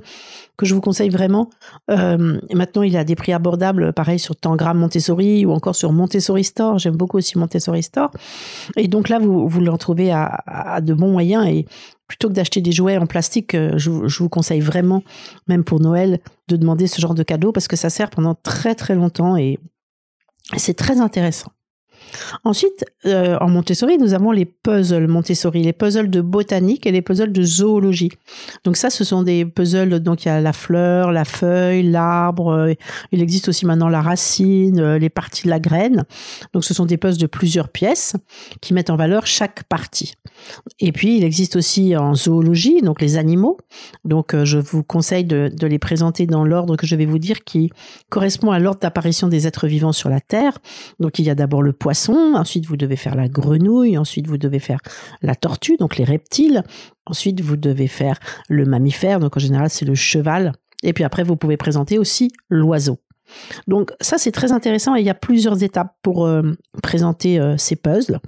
que 0.56 0.64
je 0.64 0.76
vous 0.76 0.80
conseille 0.80 1.08
vraiment. 1.08 1.50
Euh, 1.90 2.38
maintenant, 2.54 2.82
il 2.82 2.96
a 2.96 3.02
des 3.02 3.16
prix 3.16 3.32
abordables, 3.32 3.92
pareil 3.92 4.20
sur 4.20 4.36
Tangram 4.36 4.78
Montessori 4.78 5.44
ou 5.44 5.50
encore 5.50 5.74
sur 5.74 5.90
Montessori 5.90 6.44
Store. 6.44 6.78
J'aime 6.78 6.94
beaucoup 6.94 7.16
aussi 7.16 7.36
Montessori 7.36 7.82
Store. 7.82 8.12
Et 8.76 8.86
donc 8.86 9.08
là, 9.08 9.18
vous, 9.18 9.48
vous 9.48 9.60
l'en 9.60 9.76
trouvez 9.76 10.12
à, 10.12 10.80
de 10.80 10.94
bons 10.94 11.10
moyens. 11.10 11.44
Et 11.48 11.66
plutôt 12.06 12.28
que 12.28 12.34
d'acheter 12.34 12.60
des 12.60 12.70
jouets 12.70 12.96
en 12.96 13.06
plastique, 13.06 13.56
euh, 13.56 13.72
je, 13.76 13.90
vous 13.90 14.28
conseille 14.28 14.60
vraiment, 14.60 15.02
même 15.48 15.64
pour 15.64 15.80
Noël, 15.80 16.20
de 16.46 16.54
demander 16.54 16.86
ce 16.86 17.00
genre 17.00 17.14
de 17.14 17.24
cadeau 17.24 17.50
parce 17.50 17.66
que 17.66 17.74
ça 17.74 17.90
sert 17.90 18.10
pendant 18.10 18.36
très 18.36 18.76
très 18.76 18.94
longtemps 18.94 19.36
et 19.36 19.58
c'est 20.56 20.74
très 20.74 21.00
intéressant. 21.00 21.50
Ensuite, 22.44 22.84
euh, 23.06 23.36
en 23.40 23.48
Montessori, 23.48 23.98
nous 23.98 24.14
avons 24.14 24.30
les 24.30 24.44
puzzles 24.44 25.06
Montessori, 25.06 25.62
les 25.62 25.72
puzzles 25.72 26.10
de 26.10 26.20
botanique 26.20 26.86
et 26.86 26.92
les 26.92 27.02
puzzles 27.02 27.32
de 27.32 27.42
zoologie. 27.42 28.10
Donc 28.64 28.76
ça, 28.76 28.90
ce 28.90 29.04
sont 29.04 29.22
des 29.22 29.44
puzzles, 29.44 30.00
donc 30.00 30.24
il 30.24 30.28
y 30.28 30.30
a 30.30 30.40
la 30.40 30.52
fleur, 30.52 31.12
la 31.12 31.24
feuille, 31.24 31.82
l'arbre, 31.82 32.52
euh, 32.52 32.74
il 33.12 33.22
existe 33.22 33.48
aussi 33.48 33.66
maintenant 33.66 33.88
la 33.88 34.02
racine, 34.02 34.80
euh, 34.80 34.98
les 34.98 35.10
parties 35.10 35.44
de 35.44 35.50
la 35.50 35.60
graine. 35.60 36.04
Donc 36.52 36.64
ce 36.64 36.74
sont 36.74 36.86
des 36.86 36.96
puzzles 36.96 37.20
de 37.20 37.26
plusieurs 37.26 37.68
pièces 37.68 38.14
qui 38.60 38.74
mettent 38.74 38.90
en 38.90 38.96
valeur 38.96 39.26
chaque 39.26 39.64
partie. 39.64 40.14
Et 40.78 40.92
puis, 40.92 41.18
il 41.18 41.24
existe 41.24 41.56
aussi 41.56 41.96
en 41.96 42.14
zoologie, 42.14 42.80
donc 42.80 43.02
les 43.02 43.18
animaux. 43.18 43.58
Donc 44.04 44.34
je 44.44 44.58
vous 44.58 44.82
conseille 44.82 45.24
de, 45.24 45.50
de 45.54 45.66
les 45.66 45.78
présenter 45.78 46.26
dans 46.26 46.44
l'ordre 46.44 46.76
que 46.76 46.86
je 46.86 46.96
vais 46.96 47.04
vous 47.04 47.18
dire 47.18 47.44
qui 47.44 47.70
correspond 48.08 48.50
à 48.50 48.58
l'ordre 48.58 48.80
d'apparition 48.80 49.28
des 49.28 49.46
êtres 49.46 49.66
vivants 49.66 49.92
sur 49.92 50.08
la 50.08 50.20
Terre. 50.20 50.58
Donc 50.98 51.18
il 51.18 51.24
y 51.24 51.30
a 51.30 51.34
d'abord 51.34 51.62
le 51.62 51.72
poisson, 51.72 51.89
ensuite 52.34 52.66
vous 52.66 52.76
devez 52.76 52.96
faire 52.96 53.14
la 53.14 53.28
grenouille, 53.28 53.98
ensuite 53.98 54.26
vous 54.26 54.38
devez 54.38 54.58
faire 54.58 54.80
la 55.22 55.34
tortue, 55.34 55.76
donc 55.78 55.96
les 55.96 56.04
reptiles, 56.04 56.62
ensuite 57.06 57.40
vous 57.40 57.56
devez 57.56 57.88
faire 57.88 58.18
le 58.48 58.64
mammifère, 58.64 59.20
donc 59.20 59.36
en 59.36 59.40
général 59.40 59.70
c'est 59.70 59.84
le 59.84 59.94
cheval, 59.94 60.52
et 60.82 60.92
puis 60.92 61.04
après 61.04 61.22
vous 61.22 61.36
pouvez 61.36 61.56
présenter 61.56 61.98
aussi 61.98 62.30
l'oiseau. 62.48 62.98
Donc 63.66 63.92
ça 64.00 64.18
c'est 64.18 64.32
très 64.32 64.52
intéressant 64.52 64.96
et 64.96 65.00
il 65.00 65.06
y 65.06 65.10
a 65.10 65.14
plusieurs 65.14 65.62
étapes 65.62 65.94
pour 66.02 66.26
euh, 66.26 66.42
présenter 66.82 67.38
euh, 67.38 67.56
ces 67.56 67.76
puzzles. 67.76 68.20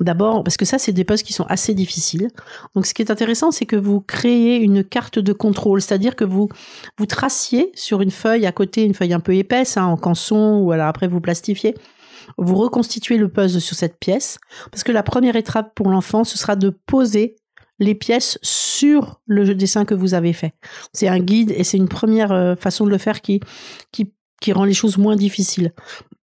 D'abord 0.00 0.44
parce 0.44 0.56
que 0.56 0.64
ça 0.64 0.78
c'est 0.78 0.92
des 0.92 1.04
puzzles 1.04 1.24
qui 1.24 1.32
sont 1.32 1.44
assez 1.44 1.74
difficiles. 1.74 2.28
Donc 2.74 2.86
ce 2.86 2.94
qui 2.94 3.02
est 3.02 3.10
intéressant 3.10 3.50
c'est 3.50 3.66
que 3.66 3.76
vous 3.76 4.00
créez 4.00 4.56
une 4.56 4.84
carte 4.84 5.18
de 5.18 5.32
contrôle, 5.32 5.80
c'est-à-dire 5.80 6.16
que 6.16 6.24
vous 6.24 6.48
vous 6.98 7.06
traciez 7.06 7.70
sur 7.74 8.00
une 8.00 8.10
feuille 8.10 8.46
à 8.46 8.52
côté, 8.52 8.84
une 8.84 8.94
feuille 8.94 9.14
un 9.14 9.20
peu 9.20 9.34
épaisse 9.34 9.76
hein, 9.76 9.84
en 9.84 9.96
canson 9.96 10.60
ou 10.62 10.72
alors 10.72 10.88
après 10.88 11.08
vous 11.08 11.20
plastifiez 11.20 11.74
vous 12.38 12.56
reconstituez 12.56 13.16
le 13.16 13.28
puzzle 13.28 13.60
sur 13.60 13.76
cette 13.76 13.98
pièce, 13.98 14.38
parce 14.70 14.84
que 14.84 14.92
la 14.92 15.02
première 15.02 15.36
étape 15.36 15.74
pour 15.74 15.88
l'enfant, 15.90 16.24
ce 16.24 16.38
sera 16.38 16.56
de 16.56 16.70
poser 16.70 17.36
les 17.80 17.94
pièces 17.94 18.38
sur 18.42 19.20
le 19.26 19.54
dessin 19.54 19.84
que 19.84 19.94
vous 19.94 20.14
avez 20.14 20.32
fait. 20.32 20.52
C'est 20.92 21.08
un 21.08 21.18
guide 21.18 21.50
et 21.50 21.64
c'est 21.64 21.78
une 21.78 21.88
première 21.88 22.30
euh, 22.30 22.54
façon 22.54 22.84
de 22.84 22.90
le 22.90 22.98
faire 22.98 23.22
qui, 23.22 23.40
qui, 23.90 24.12
qui 24.40 24.52
rend 24.52 24.64
les 24.64 24.74
choses 24.74 24.98
moins 24.98 25.16
difficiles. 25.16 25.72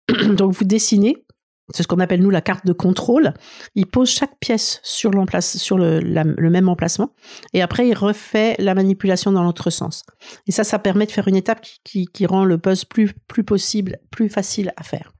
Donc 0.36 0.52
vous 0.52 0.64
dessinez, 0.64 1.24
c'est 1.72 1.82
ce 1.82 1.88
qu'on 1.88 2.00
appelle 2.00 2.22
nous 2.22 2.30
la 2.30 2.40
carte 2.40 2.66
de 2.66 2.72
contrôle. 2.72 3.32
Il 3.74 3.86
pose 3.86 4.10
chaque 4.10 4.38
pièce 4.38 4.80
sur, 4.82 5.10
sur 5.40 5.78
le, 5.78 6.50
même 6.50 6.68
emplacement 6.68 7.12
et 7.52 7.62
après 7.62 7.88
il 7.88 7.94
refait 7.94 8.56
la 8.58 8.74
manipulation 8.74 9.32
dans 9.32 9.42
l'autre 9.42 9.70
sens. 9.70 10.04
Et 10.46 10.52
ça, 10.52 10.64
ça 10.64 10.78
permet 10.78 11.06
de 11.06 11.12
faire 11.12 11.28
une 11.28 11.36
étape 11.36 11.60
qui, 11.60 11.80
qui, 11.84 12.06
qui 12.06 12.26
rend 12.26 12.44
le 12.44 12.58
puzzle 12.58 12.86
plus, 12.86 13.12
plus 13.26 13.44
possible, 13.44 13.98
plus 14.10 14.28
facile 14.28 14.72
à 14.76 14.82
faire. 14.82 15.12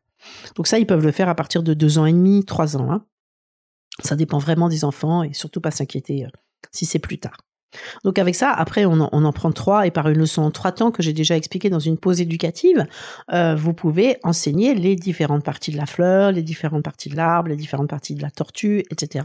Donc 0.57 0.67
ça, 0.67 0.79
ils 0.79 0.87
peuvent 0.87 1.05
le 1.05 1.13
faire 1.13 1.29
à 1.29 1.35
partir 1.35 1.63
de 1.63 1.75
deux 1.75 1.99
ans 1.99 2.07
et 2.07 2.13
demi, 2.13 2.45
trois 2.45 2.77
ans. 2.77 2.91
Hein. 2.91 3.05
Ça 4.03 4.17
dépend 4.17 4.39
vraiment 4.39 4.69
des 4.69 4.85
enfants 4.85 5.23
et 5.23 5.33
surtout 5.33 5.61
pas 5.61 5.71
s'inquiéter 5.71 6.25
euh, 6.25 6.29
si 6.73 6.87
c'est 6.87 6.99
plus 6.99 7.19
tard. 7.19 7.37
Donc 8.05 8.19
avec 8.19 8.35
ça, 8.35 8.51
après, 8.53 8.85
on 8.87 9.01
en, 9.01 9.33
prend 9.33 9.53
trois 9.53 9.87
et 9.87 9.91
par 9.91 10.09
une 10.09 10.19
leçon 10.19 10.43
en 10.43 10.51
trois 10.51 10.73
temps 10.73 10.91
que 10.91 11.03
j'ai 11.03 11.13
déjà 11.13 11.37
expliqué 11.37 11.69
dans 11.69 11.81
une 11.81 11.99
pause 11.99 12.21
éducative, 12.21 12.87
euh, 13.33 13.55
vous 13.55 13.75
pouvez 13.75 14.17
enseigner 14.23 14.75
les 14.75 14.97
différentes 14.97 15.45
parties 15.45 15.73
de 15.73 15.77
la 15.77 15.87
fleur, 15.87 16.33
les 16.33 16.43
différentes 16.43 16.85
parties 16.85 17.09
de 17.09 17.17
l'arbre, 17.17 17.49
les 17.49 17.57
différentes 17.57 17.91
parties 17.91 18.15
de 18.15 18.23
la 18.23 18.31
tortue, 18.31 18.85
etc. 18.91 19.25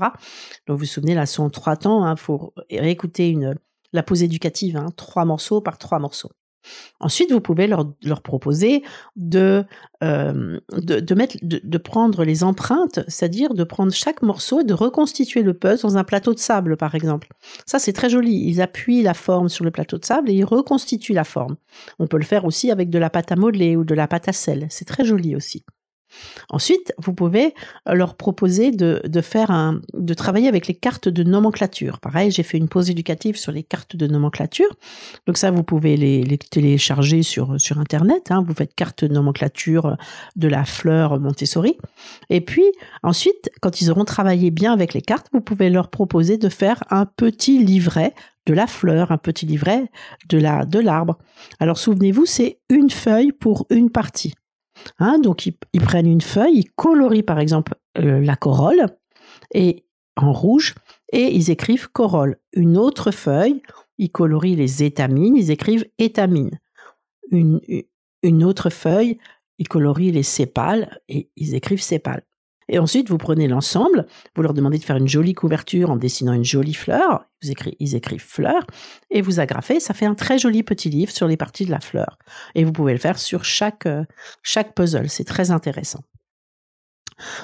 Donc 0.68 0.78
vous 0.78 0.80
vous 0.80 0.86
souvenez, 0.86 1.14
la 1.14 1.22
leçon 1.22 1.44
en 1.44 1.50
trois 1.50 1.78
temps, 1.78 2.06
il 2.06 2.10
hein, 2.10 2.16
faut 2.16 2.54
réécouter 2.70 3.38
la 3.94 4.04
pause 4.04 4.24
éducative, 4.24 4.76
hein, 4.76 4.88
trois 4.96 5.24
morceaux 5.26 5.62
par 5.62 5.78
trois 5.78 6.00
morceaux. 6.00 6.32
Ensuite, 7.00 7.32
vous 7.32 7.41
pouvez 7.41 7.67
leur, 7.67 7.91
leur 8.04 8.21
proposer 8.21 8.84
de, 9.15 9.65
euh, 10.04 10.60
de, 10.71 11.15
mettre, 11.15 11.38
de, 11.41 11.78
prendre 11.78 12.24
les 12.24 12.43
empreintes, 12.43 13.00
c'est-à-dire 13.08 13.54
de 13.54 13.63
prendre 13.63 13.91
chaque 13.91 14.21
morceau 14.21 14.62
et 14.62 14.63
de 14.63 14.74
reconstituer 14.74 15.41
le 15.41 15.54
puzzle 15.54 15.82
dans 15.82 15.97
un 15.97 16.04
plateau 16.04 16.34
de 16.34 16.39
sable, 16.39 16.78
par 16.78 16.95
exemple. 16.95 17.30
Ça, 17.65 17.80
c'est 17.80 17.93
très 17.93 18.10
joli. 18.10 18.43
Ils 18.47 18.62
appuient 18.62 19.02
la 19.02 19.13
forme 19.13 19.50
sur 19.50 19.65
le 19.65 19.71
plateau 19.71 19.97
de 19.97 20.06
sable 20.06 20.30
et 20.30 20.34
ils 20.34 20.45
reconstituent 20.45 21.13
la 21.13 21.24
forme. 21.24 21.56
On 22.00 22.08
peut 22.08 22.17
le 22.17 22.24
faire 22.24 22.45
aussi 22.45 22.71
avec 22.71 22.89
de 22.89 23.00
la 23.00 23.10
pâte 23.10 23.32
à 23.32 23.36
modeler 23.36 23.76
ou 23.76 23.84
de 23.84 23.95
la 23.95 24.08
pâte 24.08 24.28
à 24.28 24.34
sel. 24.34 24.67
C'est 24.69 24.86
très 24.86 25.06
joli 25.06 25.36
aussi. 25.36 25.63
Ensuite, 26.50 26.93
vous 26.97 27.13
pouvez 27.13 27.54
leur 27.86 28.15
proposer 28.15 28.71
de, 28.71 29.02
de 29.06 29.21
faire 29.21 29.52
un, 29.52 29.82
de 29.93 30.13
travailler 30.13 30.47
avec 30.47 30.67
les 30.67 30.74
cartes 30.74 31.10
de 31.10 31.24
nomenclature. 31.24 32.00
Pareil, 32.00 32.32
j'ai 32.32 32.43
fait 32.43 32.58
une 32.58 32.67
pause 32.67 32.89
éducative 32.89 33.38
sur 33.38 33.52
les 33.52 33.63
cartes 33.63 33.95
de 33.95 34.08
nomenclature. 34.08 34.69
Donc 35.28 35.38
ça, 35.38 35.52
vous 35.52 35.63
pouvez 35.63 35.97
les, 35.97 36.24
les 36.24 36.38
télécharger 36.38 37.24
sur, 37.24 37.60
sur 37.60 37.80
Internet. 37.80 38.32
Hein. 38.32 38.43
Vous 38.45 38.54
faites 38.54 38.76
carte 38.76 39.06
de 39.06 39.13
nomenclature 39.13 39.97
de 40.36 40.47
la 40.47 40.65
fleur 40.65 41.19
Montessori. 41.19 41.78
Et 42.30 42.41
puis, 42.41 42.65
ensuite, 43.04 43.50
quand 43.62 43.82
ils 43.82 43.91
auront 43.91 44.06
travaillé 44.06 44.52
bien 44.52 44.74
avec 44.74 44.93
les 44.93 45.02
cartes, 45.02 45.28
vous 45.34 45.41
pouvez 45.41 45.69
leur 45.69 45.89
proposer 45.89 46.38
de 46.38 46.50
faire 46.50 46.84
un 46.89 47.06
petit 47.06 47.63
livret 47.63 48.13
de 48.45 48.54
la 48.54 48.67
fleur, 48.67 49.12
un 49.12 49.17
petit 49.17 49.45
livret 49.45 49.91
de 50.30 50.38
la 50.38 50.65
de 50.65 50.80
l'arbre. 50.80 51.17
Alors 51.60 51.78
souvenez-vous, 51.78 52.26
c'est 52.26 52.60
une 52.69 52.89
feuille 52.89 53.32
pour 53.32 53.67
une 53.69 53.89
partie. 53.91 54.34
Hein, 55.00 55.20
donc 55.20 55.46
ils, 55.46 55.82
prennent 55.82 56.08
une 56.08 56.22
feuille, 56.22 56.58
ils 56.58 56.72
colorient 56.72 57.24
par 57.24 57.39
exemple 57.39 57.76
euh, 57.98 58.22
la 58.22 58.36
corolle 58.36 58.86
et 59.54 59.86
en 60.15 60.32
rouge 60.32 60.76
et 61.12 61.34
ils 61.34 61.50
écrivent 61.50 61.89
corolle. 61.89 62.38
Une 62.54 62.78
autre 62.78 63.12
feuille, 63.12 63.62
ils 63.98 64.12
colorient 64.12 64.56
les 64.56 64.84
étamines, 64.84 65.36
ils 65.36 65.52
écrivent 65.52 65.86
étamines. 65.98 66.60
Une, 67.32 67.62
une 68.24 68.44
autre 68.44 68.70
feuille, 68.70 69.17
ils 69.58 69.67
colorient 69.67 70.12
les 70.12 70.24
sépales 70.24 71.00
et 71.08 71.30
ils 71.36 71.56
écrivent 71.56 71.82
sépales. 71.82 72.24
Et 72.69 72.80
ensuite, 72.80 73.10
vous 73.10 73.17
prenez 73.17 73.47
l'ensemble, 73.47 74.06
vous 74.36 74.41
leur 74.41 74.54
demandez 74.54 74.78
de 74.78 74.84
faire 74.84 74.95
une 74.95 75.08
jolie 75.08 75.34
couverture 75.34 75.89
en 75.89 75.95
dessinant 75.95 76.34
une 76.34 76.45
jolie 76.45 76.74
fleur, 76.74 77.26
ils 77.80 77.95
écrivent 77.95 78.21
fleur, 78.21 78.65
et 79.10 79.21
vous 79.21 79.39
agrafez, 79.39 79.80
ça 79.80 79.93
fait 79.93 80.06
un 80.06 80.15
très 80.15 80.38
joli 80.38 80.63
petit 80.63 80.89
livre 80.89 81.12
sur 81.12 81.28
les 81.28 81.38
parties 81.38 81.65
de 81.65 81.71
la 81.71 81.80
fleur. 81.80 82.17
Et 82.56 82.63
vous 82.63 82.71
pouvez 82.71 82.93
le 82.93 83.00
faire 83.00 83.19
sur 83.19 83.43
chaque, 83.43 83.86
euh, 83.86 84.06
chaque 84.43 84.74
puzzle, 84.74 85.10
c'est 85.10 85.26
très 85.26 85.52
intéressant. 85.52 86.04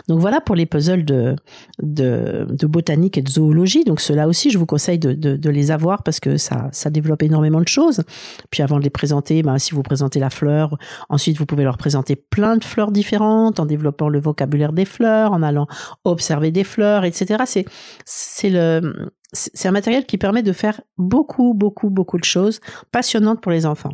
Donc 0.08 0.20
voilà 0.20 0.42
pour 0.42 0.56
les 0.56 0.66
puzzles 0.66 1.06
de, 1.06 1.36
de, 1.82 2.68
botanique 2.68 3.18
et 3.18 3.22
de 3.22 3.30
zoologie. 3.30 3.84
Donc 3.84 4.02
ceux-là 4.02 4.28
aussi, 4.28 4.50
je 4.50 4.58
vous 4.58 4.66
conseille 4.66 5.00
de, 5.00 5.14
de, 5.14 5.50
les 5.50 5.72
avoir 5.72 6.04
parce 6.04 6.20
que 6.20 6.38
ça, 6.38 6.70
ça 6.72 6.90
développe 6.90 7.24
énormément 7.24 7.62
de 7.62 7.68
choses. 7.68 8.04
Puis 8.52 8.64
avant 8.64 8.78
de 8.78 8.84
les 8.84 8.90
présenter, 8.90 9.44
ben, 9.44 9.58
si 9.58 9.74
vous 9.74 9.84
présentez 9.84 10.20
la 10.20 10.30
fleur, 10.30 10.78
ensuite 11.10 11.38
vous 11.38 11.46
pouvez 11.46 11.64
leur 11.64 11.78
présenter 11.78 12.16
plein 12.16 12.58
de 12.58 12.64
fleurs 12.64 12.92
différentes 12.92 13.60
en 13.60 13.66
développant 13.66 14.10
le 14.10 14.20
vocabulaire 14.20 14.74
des 14.74 14.86
fleurs, 14.86 15.32
en 15.32 15.42
allant 15.42 15.68
observer 16.04 16.52
des 16.52 16.64
fleurs, 16.64 17.06
etc. 17.06 17.44
C'est, 17.46 17.66
c'est 18.06 18.50
le, 18.50 19.12
c'est 19.34 19.68
un 19.68 19.72
matériel 19.72 20.06
qui 20.06 20.18
permet 20.18 20.44
de 20.44 20.54
faire 20.54 20.82
beaucoup, 20.98 21.54
beaucoup, 21.54 21.90
beaucoup 21.90 22.18
de 22.18 22.24
choses 22.24 22.60
passionnantes 22.92 23.42
pour 23.42 23.52
les 23.52 23.66
enfants. 23.66 23.94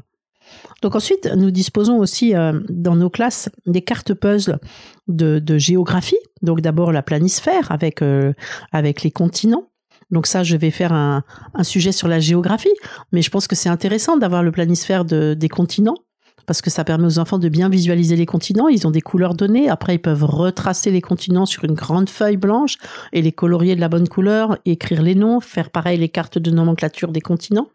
Donc 0.81 0.95
ensuite, 0.95 1.29
nous 1.35 1.51
disposons 1.51 1.97
aussi 1.97 2.35
euh, 2.35 2.59
dans 2.69 2.95
nos 2.95 3.09
classes 3.09 3.49
des 3.65 3.81
cartes 3.81 4.13
puzzles 4.13 4.59
de, 5.07 5.57
géographie. 5.57 6.19
Donc 6.41 6.61
d'abord 6.61 6.91
la 6.91 7.01
planisphère 7.01 7.71
avec, 7.71 8.01
euh, 8.01 8.33
avec 8.71 9.03
les 9.03 9.11
continents. 9.11 9.69
Donc 10.11 10.27
ça, 10.27 10.43
je 10.43 10.55
vais 10.57 10.71
faire 10.71 10.93
un, 10.93 11.23
sujet 11.63 11.91
sur 11.91 12.07
la 12.07 12.19
géographie, 12.19 12.73
mais 13.11 13.21
je 13.21 13.29
pense 13.29 13.47
que 13.47 13.55
c'est 13.55 13.69
intéressant 13.69 14.17
d'avoir 14.17 14.43
le 14.43 14.51
planisphère 14.51 15.05
des 15.05 15.49
continents 15.49 15.97
parce 16.45 16.61
que 16.61 16.69
ça 16.69 16.83
permet 16.83 17.05
aux 17.05 17.19
enfants 17.19 17.39
de 17.39 17.49
bien 17.49 17.69
visualiser 17.69 18.15
les 18.15 18.25
continents. 18.25 18.67
Ils 18.67 18.87
ont 18.87 18.91
des 18.91 19.01
couleurs 19.01 19.33
données. 19.33 19.69
Après, 19.69 19.95
ils 19.95 20.01
peuvent 20.01 20.23
retracer 20.23 20.91
les 20.91 21.01
continents 21.01 21.45
sur 21.45 21.63
une 21.63 21.73
grande 21.73 22.09
feuille 22.09 22.37
blanche 22.37 22.77
et 23.11 23.21
les 23.21 23.31
colorier 23.31 23.75
de 23.75 23.81
la 23.81 23.89
bonne 23.89 24.07
couleur, 24.07 24.57
écrire 24.65 25.01
les 25.01 25.15
noms, 25.15 25.39
faire 25.39 25.69
pareil 25.69 25.97
les 25.97 26.09
cartes 26.09 26.37
de 26.37 26.51
nomenclature 26.51 27.11
des 27.11 27.21
continents. 27.21 27.69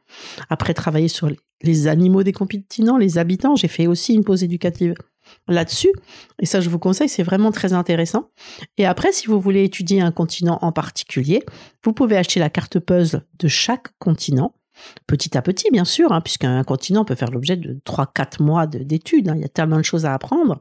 Après, 0.51 0.75
travailler 0.75 1.09
sur 1.09 1.31
les 1.63 1.89
animaux 1.89 2.23
des 2.23 2.33
continents, 2.33 2.97
les 2.97 3.19
habitants. 3.19 3.57
J'ai 3.57 3.69
fait 3.69 3.87
aussi 3.87 4.15
une 4.15 4.25
pause 4.25 4.45
éducative 4.45 4.95
là-dessus. 5.47 5.93
Et 6.41 6.47
ça, 6.47 6.61
je 6.61 6.71
vous 6.71 6.79
conseille, 6.79 7.09
c'est 7.09 7.23
vraiment 7.23 7.53
très 7.53 7.73
intéressant. 7.73 8.31
Et 8.77 8.87
après, 8.87 9.13
si 9.13 9.27
vous 9.27 9.41
voulez 9.41 9.65
étudier 9.65 10.01
un 10.01 10.13
continent 10.13 10.59
en 10.63 10.73
particulier, 10.73 11.45
vous 11.85 11.93
pouvez 11.93 12.17
acheter 12.17 12.41
la 12.41 12.51
carte 12.51 12.79
puzzle 12.79 13.23
de 13.39 13.49
chaque 13.49 13.89
continent 13.99 14.55
petit 15.07 15.37
à 15.37 15.43
petit, 15.43 15.69
bien 15.71 15.85
sûr, 15.85 16.13
hein, 16.13 16.21
puisqu'un 16.21 16.63
continent 16.65 17.05
peut 17.05 17.15
faire 17.15 17.31
l'objet 17.31 17.57
de 17.57 17.79
3-4 17.85 18.43
mois 18.43 18.67
d'études. 18.67 19.29
Hein, 19.29 19.35
il 19.37 19.43
y 19.43 19.45
a 19.45 19.49
tellement 19.49 19.79
de 19.79 19.83
choses 19.83 20.07
à 20.07 20.15
apprendre. 20.15 20.61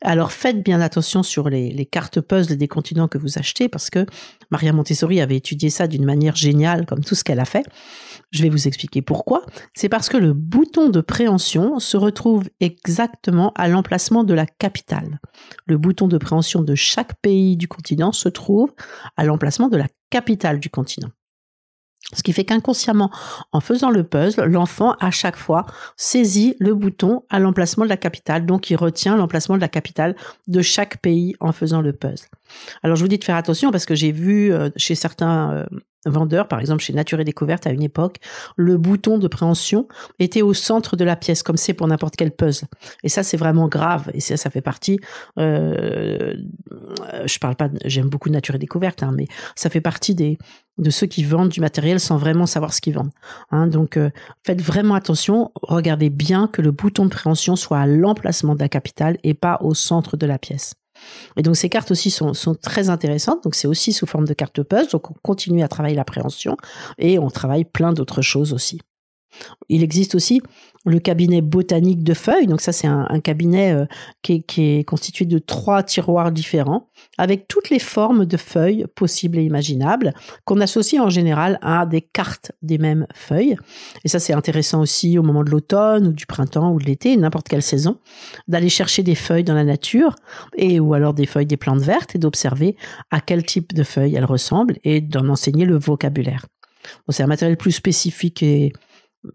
Alors 0.00 0.32
faites 0.32 0.62
bien 0.64 0.80
attention 0.80 1.22
sur 1.22 1.48
les, 1.48 1.86
cartes 1.86 2.20
puzzles 2.20 2.56
des 2.56 2.68
continents 2.68 3.08
que 3.08 3.18
vous 3.18 3.38
achetez, 3.38 3.68
parce 3.68 3.90
que 3.90 4.06
Maria 4.50 4.72
Montessori 4.72 5.20
avait 5.20 5.36
étudié 5.36 5.70
ça 5.70 5.86
d'une 5.86 6.04
manière 6.04 6.36
géniale, 6.36 6.86
comme 6.86 7.04
tout 7.04 7.14
ce 7.14 7.24
qu'elle 7.24 7.40
a 7.40 7.44
fait. 7.44 7.64
Je 8.30 8.42
vais 8.42 8.48
vous 8.48 8.66
expliquer 8.66 9.02
pourquoi. 9.02 9.42
C'est 9.74 9.88
parce 9.88 10.08
que 10.08 10.16
le 10.16 10.32
bouton 10.32 10.88
de 10.88 11.00
préhension 11.00 11.78
se 11.78 11.96
retrouve 11.96 12.48
exactement 12.60 13.52
à 13.56 13.68
l'emplacement 13.68 14.24
de 14.24 14.34
la 14.34 14.46
capitale. 14.46 15.20
Le 15.66 15.76
bouton 15.76 16.08
de 16.08 16.18
préhension 16.18 16.62
de 16.62 16.74
chaque 16.74 17.14
pays 17.20 17.56
du 17.56 17.68
continent 17.68 18.12
se 18.12 18.28
trouve 18.28 18.72
à 19.16 19.24
l'emplacement 19.24 19.68
de 19.68 19.76
la 19.76 19.86
capitale 20.10 20.60
du 20.60 20.70
continent. 20.70 21.10
Ce 22.14 22.22
qui 22.22 22.32
fait 22.32 22.44
qu'inconsciemment, 22.44 23.10
en 23.52 23.60
faisant 23.60 23.90
le 23.90 24.04
puzzle, 24.04 24.44
l'enfant, 24.44 24.94
à 25.00 25.10
chaque 25.10 25.36
fois, 25.36 25.64
saisit 25.96 26.56
le 26.58 26.74
bouton 26.74 27.22
à 27.30 27.38
l'emplacement 27.38 27.84
de 27.84 27.88
la 27.88 27.96
capitale. 27.96 28.44
Donc, 28.44 28.68
il 28.70 28.76
retient 28.76 29.16
l'emplacement 29.16 29.56
de 29.56 29.60
la 29.60 29.68
capitale 29.68 30.14
de 30.46 30.60
chaque 30.62 30.98
pays 30.98 31.34
en 31.40 31.52
faisant 31.52 31.80
le 31.80 31.92
puzzle. 31.92 32.28
Alors, 32.82 32.96
je 32.96 33.02
vous 33.02 33.08
dis 33.08 33.18
de 33.18 33.24
faire 33.24 33.36
attention 33.36 33.70
parce 33.70 33.86
que 33.86 33.94
j'ai 33.94 34.12
vu 34.12 34.52
euh, 34.52 34.70
chez 34.76 34.94
certains 34.94 35.52
euh, 35.52 35.66
vendeur, 36.06 36.48
par 36.48 36.60
exemple 36.60 36.82
chez 36.82 36.92
Nature 36.92 37.20
et 37.20 37.24
Découverte 37.24 37.66
à 37.66 37.70
une 37.70 37.82
époque, 37.82 38.18
le 38.56 38.76
bouton 38.76 39.18
de 39.18 39.28
préhension 39.28 39.86
était 40.18 40.42
au 40.42 40.54
centre 40.54 40.96
de 40.96 41.04
la 41.04 41.16
pièce, 41.16 41.42
comme 41.42 41.56
c'est 41.56 41.74
pour 41.74 41.86
n'importe 41.86 42.16
quel 42.16 42.32
puzzle. 42.32 42.66
Et 43.04 43.08
ça, 43.08 43.22
c'est 43.22 43.36
vraiment 43.36 43.68
grave. 43.68 44.10
Et 44.14 44.20
ça, 44.20 44.36
ça 44.36 44.50
fait 44.50 44.60
partie. 44.60 44.98
Euh, 45.38 46.34
je 47.24 47.38
parle 47.38 47.56
pas. 47.56 47.68
J'aime 47.84 48.08
beaucoup 48.08 48.30
Nature 48.30 48.56
et 48.56 48.58
Découverte, 48.58 49.02
hein, 49.02 49.12
mais 49.16 49.26
ça 49.54 49.70
fait 49.70 49.80
partie 49.80 50.14
des 50.14 50.38
de 50.78 50.90
ceux 50.90 51.06
qui 51.06 51.22
vendent 51.22 51.50
du 51.50 51.60
matériel 51.60 52.00
sans 52.00 52.16
vraiment 52.16 52.46
savoir 52.46 52.72
ce 52.72 52.80
qu'ils 52.80 52.94
vendent. 52.94 53.12
Hein, 53.50 53.66
donc, 53.66 53.96
euh, 53.96 54.10
faites 54.44 54.62
vraiment 54.62 54.94
attention. 54.94 55.52
Regardez 55.62 56.08
bien 56.08 56.48
que 56.48 56.62
le 56.62 56.70
bouton 56.70 57.04
de 57.04 57.10
préhension 57.10 57.56
soit 57.56 57.78
à 57.78 57.86
l'emplacement 57.86 58.54
de 58.54 58.60
la 58.60 58.70
capitale 58.70 59.18
et 59.22 59.34
pas 59.34 59.58
au 59.60 59.74
centre 59.74 60.16
de 60.16 60.26
la 60.26 60.38
pièce. 60.38 60.74
Et 61.36 61.42
donc 61.42 61.56
ces 61.56 61.68
cartes 61.68 61.90
aussi 61.90 62.10
sont, 62.10 62.32
très 62.60 62.90
intéressantes. 62.90 63.42
Donc 63.44 63.54
c'est 63.54 63.68
aussi 63.68 63.92
sous 63.92 64.06
forme 64.06 64.26
de 64.26 64.34
cartes 64.34 64.62
puzzle. 64.62 64.90
Donc 64.90 65.10
on 65.10 65.14
continue 65.22 65.62
à 65.62 65.68
travailler 65.68 65.96
l'appréhension 65.96 66.56
et 66.98 67.18
on 67.18 67.30
travaille 67.30 67.64
plein 67.64 67.92
d'autres 67.92 68.22
choses 68.22 68.52
aussi. 68.52 68.80
Il 69.68 69.82
existe 69.82 70.14
aussi 70.14 70.42
le 70.84 70.98
cabinet 70.98 71.42
botanique 71.42 72.02
de 72.02 72.14
feuilles. 72.14 72.46
Donc 72.46 72.60
ça, 72.60 72.72
c'est 72.72 72.88
un, 72.88 73.20
cabinet 73.20 73.72
euh, 73.72 73.86
qui, 74.22 74.42
est, 74.58 74.84
constitué 74.84 75.24
de 75.24 75.38
trois 75.38 75.82
tiroirs 75.82 76.32
différents, 76.32 76.88
avec 77.18 77.46
toutes 77.46 77.70
les 77.70 77.78
formes 77.78 78.24
de 78.26 78.36
feuilles 78.36 78.86
possibles 78.94 79.38
et 79.38 79.44
imaginables, 79.44 80.12
qu'on 80.44 80.60
associe 80.60 81.00
en 81.00 81.08
général 81.08 81.58
à 81.62 81.86
des 81.86 82.00
cartes 82.00 82.52
des 82.62 82.78
mêmes 82.78 83.06
feuilles. 83.14 83.56
Et 84.04 84.08
ça, 84.08 84.18
c'est 84.18 84.32
intéressant 84.32 84.80
aussi 84.80 85.18
au 85.18 85.22
moment 85.22 85.44
de 85.44 85.50
l'automne 85.50 86.08
ou 86.08 86.12
du 86.12 86.26
printemps 86.26 86.72
ou 86.72 86.78
de 86.78 86.84
l'été, 86.84 87.16
n'importe 87.16 87.48
quelle 87.48 87.62
saison, 87.62 87.98
d'aller 88.48 88.68
chercher 88.68 89.02
des 89.02 89.14
feuilles 89.14 89.44
dans 89.44 89.54
la 89.54 89.64
nature, 89.64 90.16
et 90.56 90.80
ou 90.80 90.94
alors 90.94 91.14
des 91.14 91.26
feuilles 91.26 91.46
des 91.46 91.56
plantes 91.56 91.82
vertes, 91.82 92.16
et 92.16 92.18
d'observer 92.18 92.76
à 93.10 93.20
quel 93.20 93.44
type 93.44 93.72
de 93.72 93.84
feuilles 93.84 94.16
elles 94.16 94.24
ressemblent, 94.24 94.78
et 94.82 95.00
d'en 95.00 95.28
enseigner 95.28 95.64
le 95.64 95.78
vocabulaire. 95.78 96.46
c'est 97.10 97.22
un 97.22 97.28
matériel 97.28 97.56
plus 97.56 97.72
spécifique 97.72 98.42
et 98.42 98.72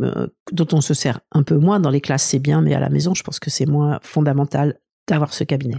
euh, 0.02 0.28
dont 0.52 0.68
on 0.74 0.82
se 0.82 0.94
sert 0.94 1.20
un 1.32 1.44
peu 1.44 1.58
moins 1.58 1.80
dans 1.80 1.90
les 1.90 2.02
classes, 2.02 2.24
c'est 2.24 2.40
bien, 2.40 2.62
mais 2.62 2.74
à 2.74 2.80
la 2.80 2.90
maison, 2.90 3.14
je 3.14 3.24
pense 3.24 3.40
que 3.40 3.50
c'est 3.50 3.66
moins 3.66 4.00
fondamental 4.02 4.80
d'avoir 5.08 5.34
ce 5.34 5.44
cabinet. 5.44 5.78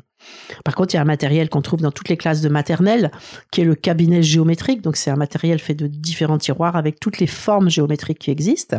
Par 0.64 0.74
contre, 0.74 0.94
il 0.94 0.96
y 0.96 0.98
a 0.98 1.02
un 1.02 1.06
matériel 1.06 1.48
qu'on 1.48 1.60
trouve 1.60 1.80
dans 1.80 1.92
toutes 1.92 2.08
les 2.08 2.16
classes 2.16 2.40
de 2.40 2.48
maternelle, 2.48 3.10
qui 3.52 3.60
est 3.60 3.64
le 3.64 3.74
cabinet 3.74 4.22
géométrique. 4.22 4.80
Donc, 4.80 4.96
c'est 4.96 5.10
un 5.10 5.16
matériel 5.16 5.58
fait 5.58 5.74
de 5.74 5.86
différents 5.86 6.38
tiroirs 6.38 6.76
avec 6.76 6.98
toutes 6.98 7.18
les 7.18 7.26
formes 7.26 7.68
géométriques 7.68 8.18
qui 8.18 8.30
existent, 8.30 8.78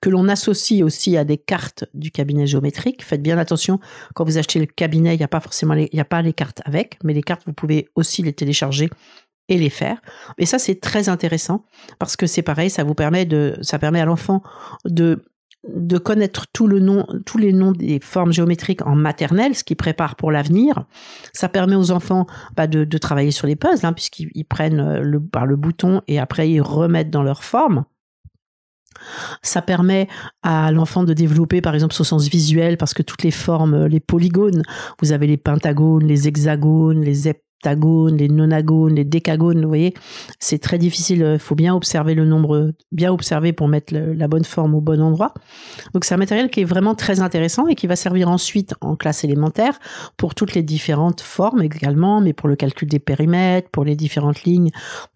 que 0.00 0.08
l'on 0.08 0.28
associe 0.28 0.82
aussi 0.82 1.16
à 1.16 1.24
des 1.24 1.36
cartes 1.36 1.84
du 1.94 2.10
cabinet 2.10 2.46
géométrique. 2.46 3.04
Faites 3.04 3.22
bien 3.22 3.38
attention, 3.38 3.78
quand 4.14 4.24
vous 4.24 4.38
achetez 4.38 4.58
le 4.58 4.66
cabinet, 4.66 5.14
il 5.14 5.18
n'y 5.18 5.24
a 5.24 5.28
pas 5.28 5.40
forcément 5.40 5.74
il 5.74 5.88
n'y 5.92 6.00
a 6.00 6.04
pas 6.04 6.22
les 6.22 6.32
cartes 6.32 6.62
avec, 6.64 6.98
mais 7.04 7.12
les 7.12 7.22
cartes, 7.22 7.42
vous 7.46 7.52
pouvez 7.52 7.88
aussi 7.94 8.22
les 8.22 8.32
télécharger 8.32 8.88
et 9.48 9.58
les 9.58 9.70
faire. 9.70 10.00
Et 10.38 10.46
ça, 10.46 10.58
c'est 10.58 10.80
très 10.80 11.08
intéressant 11.08 11.64
parce 11.98 12.16
que 12.16 12.26
c'est 12.26 12.42
pareil, 12.42 12.70
ça 12.70 12.84
vous 12.84 12.94
permet 12.94 13.24
de, 13.24 13.56
ça 13.62 13.78
permet 13.78 14.00
à 14.00 14.04
l'enfant 14.04 14.42
de 14.84 15.24
de 15.68 15.98
connaître 15.98 16.46
tous 16.52 16.66
les 16.66 17.52
noms 17.52 17.72
des 17.72 18.00
formes 18.00 18.32
géométriques 18.32 18.86
en 18.86 18.94
maternelle, 18.94 19.54
ce 19.54 19.64
qui 19.64 19.74
prépare 19.74 20.16
pour 20.16 20.30
l'avenir. 20.30 20.84
Ça 21.32 21.48
permet 21.48 21.74
aux 21.74 21.90
enfants 21.90 22.26
bah, 22.56 22.66
de, 22.66 22.84
de, 22.84 22.98
travailler 22.98 23.30
sur 23.30 23.46
les 23.46 23.56
puzzles, 23.56 23.86
hein, 23.86 23.92
puisqu'ils 23.92 24.44
prennent 24.44 24.80
euh, 24.80 25.00
le, 25.00 25.20
par 25.20 25.46
le 25.46 25.56
bouton 25.56 26.02
et 26.06 26.18
après 26.18 26.50
ils 26.50 26.60
remettent 26.60 27.10
dans 27.10 27.22
leur 27.22 27.44
forme. 27.44 27.84
Ça 29.42 29.60
permet 29.60 30.08
à 30.42 30.70
l'enfant 30.70 31.02
de 31.02 31.12
développer, 31.12 31.60
par 31.60 31.74
exemple, 31.74 31.94
son 31.94 32.04
sens 32.04 32.28
visuel, 32.28 32.76
parce 32.76 32.94
que 32.94 33.02
toutes 33.02 33.22
les 33.22 33.32
formes, 33.32 33.86
les 33.86 34.00
polygones, 34.00 34.62
vous 35.02 35.12
avez 35.12 35.26
les 35.26 35.36
pentagones, 35.36 36.06
les 36.06 36.28
hexagones, 36.28 37.00
les 37.00 37.28
les 37.64 38.28
nonagones, 38.28 38.94
les 38.94 39.04
décagones, 39.04 39.62
vous 39.62 39.68
voyez, 39.68 39.94
c'est 40.38 40.58
très 40.58 40.78
difficile. 40.78 41.28
Il 41.34 41.38
faut 41.38 41.54
bien 41.54 41.74
observer 41.74 42.14
le 42.14 42.24
nombre, 42.24 42.72
bien 42.92 43.12
observer 43.12 43.52
pour 43.52 43.68
mettre 43.68 43.94
la 43.94 44.28
bonne 44.28 44.44
forme 44.44 44.74
au 44.74 44.80
bon 44.80 45.00
endroit. 45.00 45.34
Donc 45.92 46.04
c'est 46.04 46.14
un 46.14 46.18
matériel 46.18 46.50
qui 46.50 46.60
est 46.60 46.64
vraiment 46.64 46.94
très 46.94 47.20
intéressant 47.20 47.66
et 47.66 47.74
qui 47.74 47.86
va 47.86 47.96
servir 47.96 48.28
ensuite 48.28 48.74
en 48.80 48.96
classe 48.96 49.24
élémentaire 49.24 49.78
pour 50.16 50.34
toutes 50.34 50.54
les 50.54 50.62
différentes 50.62 51.20
formes 51.20 51.62
également, 51.62 52.20
mais 52.20 52.32
pour 52.32 52.48
le 52.48 52.56
calcul 52.56 52.88
des 52.88 52.98
périmètres, 52.98 53.68
pour 53.70 53.84
les 53.84 53.96
différentes 53.96 54.44
lignes 54.44 54.70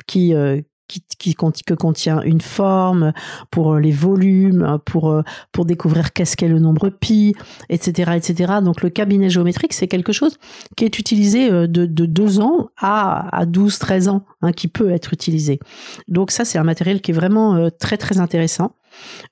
qui 0.06 0.34
euh, 0.34 0.61
qui, 0.88 1.03
qui, 1.18 1.35
que 1.35 1.74
contient 1.74 2.22
une 2.22 2.40
forme, 2.40 3.12
pour 3.51 3.74
euh, 3.74 3.81
les 3.81 3.92
volumes, 3.92 4.79
pour 4.85 5.11
euh, 5.11 5.22
pour 5.53 5.64
découvrir 5.64 6.12
qu'est-ce 6.12 6.37
qu'est 6.37 6.48
le 6.48 6.59
nombre 6.59 6.88
pi, 6.88 7.35
etc., 7.68 8.12
etc. 8.16 8.55
Donc 8.62 8.83
le 8.83 8.90
cabinet 8.90 9.31
géométrique, 9.31 9.74
c'est 9.74 9.88
quelque 9.88 10.12
chose 10.12 10.38
qui 10.77 10.85
est 10.85 10.98
utilisé 10.98 11.51
euh, 11.51 11.66
de, 11.66 11.87
de 11.87 12.07
2 12.07 12.40
ans 12.40 12.70
à, 12.79 13.37
à 13.37 13.46
12, 13.46 13.79
13 13.79 14.09
ans, 14.09 14.24
hein, 14.42 14.53
qui 14.53 14.68
peut 14.68 14.90
être 14.90 15.12
utilisé. 15.12 15.61
Donc 16.09 16.31
ça, 16.31 16.44
c'est 16.44 16.59
un 16.59 16.64
matériel 16.64 17.01
qui 17.01 17.11
est 17.11 17.14
vraiment 17.14 17.68
très, 17.79 17.96
très 17.96 18.18
intéressant. 18.18 18.72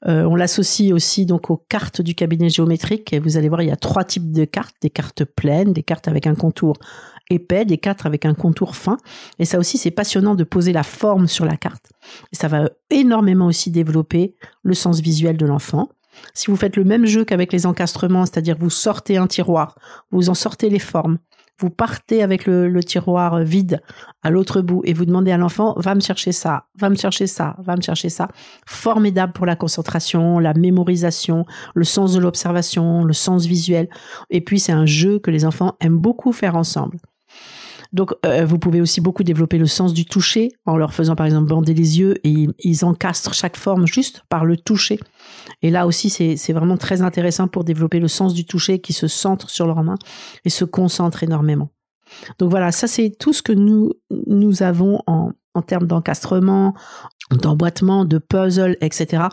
Euh, 0.07 0.25
on 0.25 0.35
l'associe 0.35 0.93
aussi 0.93 1.27
donc 1.27 1.51
aux 1.51 1.63
cartes 1.69 2.01
du 2.01 2.15
cabinet 2.15 2.49
géométrique. 2.49 3.13
Et 3.13 3.19
vous 3.19 3.37
allez 3.37 3.49
voir, 3.49 3.63
il 3.63 3.69
y 3.69 3.73
a 3.73 3.77
trois 3.77 4.05
types 4.05 4.33
de 4.33 4.45
cartes 4.45 4.77
des 4.81 4.91
cartes 4.91 5.25
pleines, 5.25 5.73
des 5.73 5.83
cartes 5.83 6.09
avec 6.09 6.27
un 6.27 6.35
contour 6.35 6.77
épais, 7.31 7.65
des 7.65 7.79
cartes 7.79 8.07
avec 8.07 8.25
un 8.25 8.35
contour 8.35 8.77
fin. 8.77 8.97
Et 9.39 9.45
ça 9.45 9.59
aussi, 9.59 9.79
c'est 9.79 9.91
passionnant 9.91 10.35
de 10.35 10.45
poser 10.45 10.73
la 10.73 10.83
forme 10.83 11.27
sur 11.27 11.45
la 11.45 11.57
carte. 11.57 11.91
Et 12.33 12.37
ça 12.37 12.49
va 12.49 12.71
énormément 12.91 13.47
aussi 13.47 13.71
développer 13.71 14.35
le 14.63 14.75
sens 14.75 15.01
visuel 15.01 15.37
de 15.37 15.47
l'enfant. 15.47 15.89
Si 16.35 16.51
vous 16.51 16.57
faites 16.57 16.77
le 16.77 16.85
même 16.85 17.07
jeu 17.07 17.25
qu'avec 17.25 17.53
les 17.53 17.67
encastrements, 17.67 18.25
c'est-à-dire 18.25 18.57
vous 18.59 18.71
sortez 18.71 19.17
un 19.17 19.27
tiroir, 19.27 19.77
vous 20.11 20.31
en 20.31 20.35
sortez 20.35 20.71
les 20.71 20.79
formes, 20.79 21.19
vous 21.59 21.71
partez 21.71 22.23
avec 22.23 22.47
le, 22.47 22.85
tiroir 22.85 23.41
vide 23.41 23.81
à 24.23 24.31
l'autre 24.31 24.61
bout 24.61 24.83
et 24.85 24.93
vous 24.93 25.07
demandez 25.07 25.31
à 25.31 25.39
l'enfant, 25.39 25.75
va 25.79 25.95
me 25.95 26.01
chercher 26.01 26.33
ça, 26.33 26.67
va 26.79 26.91
me 26.91 26.97
chercher 26.97 27.27
ça, 27.27 27.57
va 27.59 27.77
me 27.77 27.81
chercher 27.81 28.11
ça. 28.11 28.29
Formidable 28.67 29.33
pour 29.33 29.47
la 29.47 29.57
concentration, 29.57 30.39
la 30.39 30.53
mémorisation, 30.53 31.47
le 31.75 31.85
sens 31.85 32.13
de 32.13 32.21
l'observation, 32.21 33.05
le 33.05 33.15
sens 33.15 33.47
visuel. 33.47 33.89
Et 34.29 34.43
puis 34.43 34.61
c'est 34.61 34.73
un 34.73 34.87
jeu 34.87 35.19
que 35.19 35.31
les 35.31 35.47
enfants 35.47 35.77
aiment 35.81 35.99
beaucoup 35.99 36.33
faire 36.33 36.57
ensemble. 36.57 36.99
Donc, 37.93 38.13
euh, 38.25 38.45
vous 38.45 38.59
pouvez 38.59 38.81
aussi 38.81 39.01
beaucoup 39.01 39.23
développer 39.23 39.59
le 39.59 39.67
sens 39.67 39.93
du 39.93 40.05
toucher 40.05 40.53
en 40.67 40.77
leur 40.77 40.93
faisant, 40.95 41.17
par 41.17 41.27
exemple, 41.27 41.49
bander 41.49 41.75
les 41.75 41.99
yeux 41.99 42.15
et 42.25 42.49
ils 42.59 42.85
encastrent 42.85 43.35
chaque 43.35 43.57
forme 43.57 43.87
juste 43.87 44.23
par 44.29 44.45
le 44.45 44.57
toucher. 44.57 44.99
Et 45.63 45.71
là 45.71 45.87
aussi, 45.87 46.11
c'est 46.11 46.53
vraiment 46.53 46.77
très 46.77 47.03
intéressant 47.03 47.49
pour 47.49 47.65
développer 47.65 48.01
le 48.01 48.09
sens 48.09 48.35
du 48.35 48.45
toucher 48.45 48.81
qui 48.81 48.93
se 48.93 49.09
centre 49.09 49.51
sur 49.51 49.67
leurs 49.67 49.83
mains 49.83 49.99
et 50.45 50.51
se 50.51 50.65
concentre 50.65 51.23
énormément. 51.23 51.71
Donc 52.39 52.51
voilà, 52.51 52.71
ça 52.73 52.87
c'est 52.87 53.11
tout 53.19 53.33
ce 53.33 53.43
que 53.43 53.53
nous, 53.53 53.93
avons 54.63 55.03
en 55.07 55.63
termes 55.63 55.87
d'encastrement, 55.87 56.75
d'emboîtement, 57.31 58.05
de 58.05 58.19
puzzle, 58.19 58.77
etc. 58.81 59.25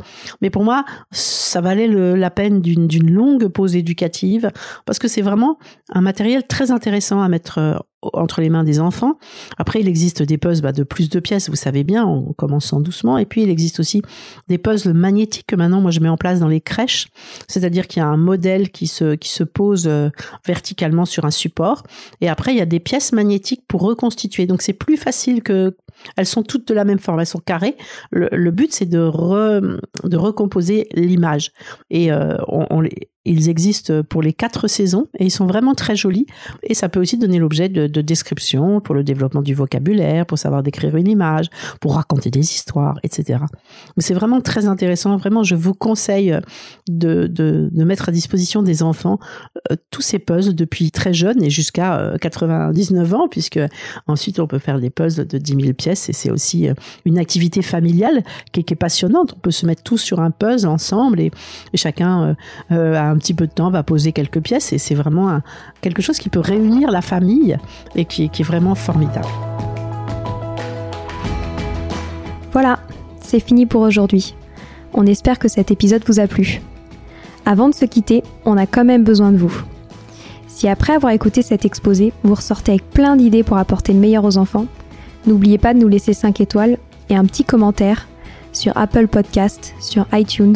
Mais 0.41 0.49
pour 0.49 0.63
moi, 0.63 0.83
ça 1.11 1.61
valait 1.61 1.87
la 1.87 2.31
peine 2.31 2.61
d'une 2.61 3.11
longue 3.11 3.47
pause 3.47 3.75
éducative 3.75 4.51
parce 4.85 4.99
que 4.99 5.07
c'est 5.07 5.21
vraiment 5.21 5.57
un 5.93 6.01
matériel 6.01 6.47
très 6.47 6.71
intéressant 6.71 7.21
à 7.21 7.29
mettre 7.29 7.59
euh, 7.59 7.75
entre 8.13 8.41
les 8.41 8.49
mains 8.49 8.63
des 8.63 8.79
enfants. 8.79 9.17
Après, 9.57 9.79
il 9.79 9.87
existe 9.87 10.23
des 10.23 10.37
puzzles 10.37 10.63
bah, 10.63 10.71
de 10.71 10.83
plus 10.83 11.09
de 11.09 11.19
pièces, 11.19 11.49
vous 11.49 11.55
savez 11.55 11.83
bien, 11.83 12.03
en 12.03 12.33
commençant 12.33 12.79
doucement. 12.79 13.17
Et 13.17 13.25
puis, 13.25 13.43
il 13.43 13.49
existe 13.49 13.79
aussi 13.79 14.01
des 14.47 14.57
puzzles 14.57 14.93
magnétiques 14.93 15.47
que 15.47 15.55
maintenant, 15.55 15.79
moi, 15.79 15.91
je 15.91 15.99
mets 15.99 16.09
en 16.09 16.17
place 16.17 16.39
dans 16.39 16.47
les 16.47 16.61
crèches. 16.61 17.07
C'est-à-dire 17.47 17.87
qu'il 17.87 18.01
y 18.01 18.03
a 18.03 18.07
un 18.07 18.17
modèle 18.17 18.71
qui 18.71 18.87
se, 18.87 19.15
qui 19.15 19.29
se 19.29 19.43
pose 19.43 19.87
euh, 19.87 20.09
verticalement 20.45 21.05
sur 21.05 21.25
un 21.25 21.31
support. 21.31 21.83
Et 22.21 22.27
après, 22.27 22.53
il 22.53 22.57
y 22.57 22.61
a 22.61 22.65
des 22.65 22.79
pièces 22.79 23.13
magnétiques 23.13 23.63
pour 23.67 23.81
reconstituer. 23.81 24.47
Donc, 24.47 24.61
c'est 24.61 24.73
plus 24.73 24.97
facile 24.97 25.43
que 25.43 25.75
elles 26.17 26.25
sont 26.25 26.43
toutes 26.43 26.67
de 26.67 26.73
la 26.73 26.85
même 26.85 26.99
forme, 26.99 27.19
elles 27.19 27.25
sont 27.25 27.39
carrées. 27.39 27.77
Le, 28.11 28.51
but, 28.51 28.71
c'est 28.73 28.85
de, 28.85 28.99
de 30.03 30.17
recomposer 30.17 30.87
l'image. 30.93 31.51
Et 31.89 32.11
euh, 32.11 32.37
on, 32.47 32.81
les, 32.81 33.09
ils 33.25 33.49
existent 33.49 34.03
pour 34.03 34.21
les 34.21 34.33
quatre 34.33 34.67
saisons 34.67 35.07
et 35.17 35.25
ils 35.25 35.31
sont 35.31 35.45
vraiment 35.45 35.75
très 35.75 35.95
jolis. 35.95 36.25
Et 36.63 36.73
ça 36.73 36.89
peut 36.89 36.99
aussi 36.99 37.17
donner 37.17 37.39
l'objet 37.39 37.69
de, 37.69 37.87
de 37.87 38.01
descriptions 38.01 38.81
pour 38.81 38.95
le 38.95 39.03
développement 39.03 39.41
du 39.41 39.53
vocabulaire, 39.53 40.25
pour 40.25 40.37
savoir 40.37 40.63
décrire 40.63 40.95
une 40.95 41.07
image, 41.07 41.47
pour 41.79 41.95
raconter 41.95 42.29
des 42.29 42.41
histoires, 42.41 42.99
etc. 43.03 43.39
Mais 43.95 44.03
c'est 44.03 44.13
vraiment 44.13 44.41
très 44.41 44.67
intéressant. 44.67 45.15
Vraiment, 45.17 45.43
je 45.43 45.55
vous 45.55 45.73
conseille 45.73 46.37
de, 46.89 47.27
de, 47.27 47.69
de 47.71 47.83
mettre 47.83 48.09
à 48.09 48.11
disposition 48.11 48.61
des 48.61 48.83
enfants 48.83 49.19
euh, 49.71 49.75
tous 49.91 50.01
ces 50.01 50.19
puzzles 50.19 50.55
depuis 50.55 50.91
très 50.91 51.13
jeune 51.13 51.43
et 51.43 51.49
jusqu'à 51.49 52.13
99 52.19 53.11
euh, 53.13 53.15
ans, 53.15 53.27
puisque 53.29 53.59
ensuite 54.07 54.39
on 54.39 54.47
peut 54.47 54.59
faire 54.59 54.79
des 54.79 54.89
puzzles 54.89 55.27
de 55.27 55.37
10 55.37 55.55
000 55.61 55.73
pièces 55.73 56.09
et 56.09 56.13
c'est 56.13 56.31
aussi 56.31 56.67
euh, 56.67 56.73
une 57.05 57.17
activité 57.17 57.61
familiale 57.61 58.23
qui 58.51 58.61
est, 58.61 58.75
passionnante. 58.75 59.33
On 59.37 59.39
peut 59.39 59.51
se 59.51 59.67
mettre 59.67 59.83
tous 59.83 59.99
sur 59.99 60.19
un 60.19 60.31
puzzle 60.31 60.67
ensemble 60.67 61.19
et, 61.19 61.31
chacun 61.75 62.35
a 62.71 63.12
un 63.13 63.17
petit 63.17 63.33
peu 63.33 63.47
de 63.47 63.51
temps, 63.51 63.69
va 63.69 63.83
poser 63.83 64.11
quelques 64.11 64.41
pièces 64.41 64.73
et 64.73 64.77
c'est 64.77 64.95
vraiment 64.95 65.39
quelque 65.81 66.01
chose 66.01 66.17
qui 66.17 66.29
peut 66.29 66.39
réunir 66.39 66.91
la 66.91 67.01
famille 67.01 67.57
et 67.95 68.05
qui, 68.05 68.29
qui 68.29 68.41
est 68.41 68.45
vraiment 68.45 68.75
formidable. 68.75 69.27
Voilà, 72.51 72.79
c'est 73.19 73.39
fini 73.39 73.65
pour 73.65 73.81
aujourd'hui. 73.81 74.35
On 74.93 75.07
espère 75.07 75.39
que 75.39 75.47
cet 75.47 75.71
épisode 75.71 76.03
vous 76.05 76.19
a 76.19 76.27
plu. 76.27 76.61
Avant 77.45 77.67
de 77.67 77.73
se 77.73 77.85
quitter, 77.85 78.23
on 78.45 78.57
a 78.57 78.67
quand 78.67 78.85
même 78.85 79.03
besoin 79.03 79.31
de 79.31 79.37
vous. 79.37 79.63
Si 80.47 80.67
après 80.67 80.93
avoir 80.93 81.11
écouté 81.13 81.41
cet 81.41 81.65
exposé, 81.65 82.13
vous 82.23 82.35
ressortez 82.35 82.73
avec 82.73 82.89
plein 82.91 83.15
d'idées 83.15 83.43
pour 83.43 83.57
apporter 83.57 83.91
le 83.91 83.99
meilleur 83.99 84.23
aux 84.23 84.37
enfants, 84.37 84.67
n'oubliez 85.25 85.57
pas 85.57 85.73
de 85.73 85.79
nous 85.79 85.87
laisser 85.87 86.13
5 86.13 86.41
étoiles 86.41 86.77
et 87.09 87.15
un 87.15 87.25
petit 87.25 87.43
commentaire 87.43 88.07
sur 88.51 88.77
Apple 88.77 89.07
Podcast, 89.07 89.73
sur 89.79 90.05
iTunes 90.13 90.55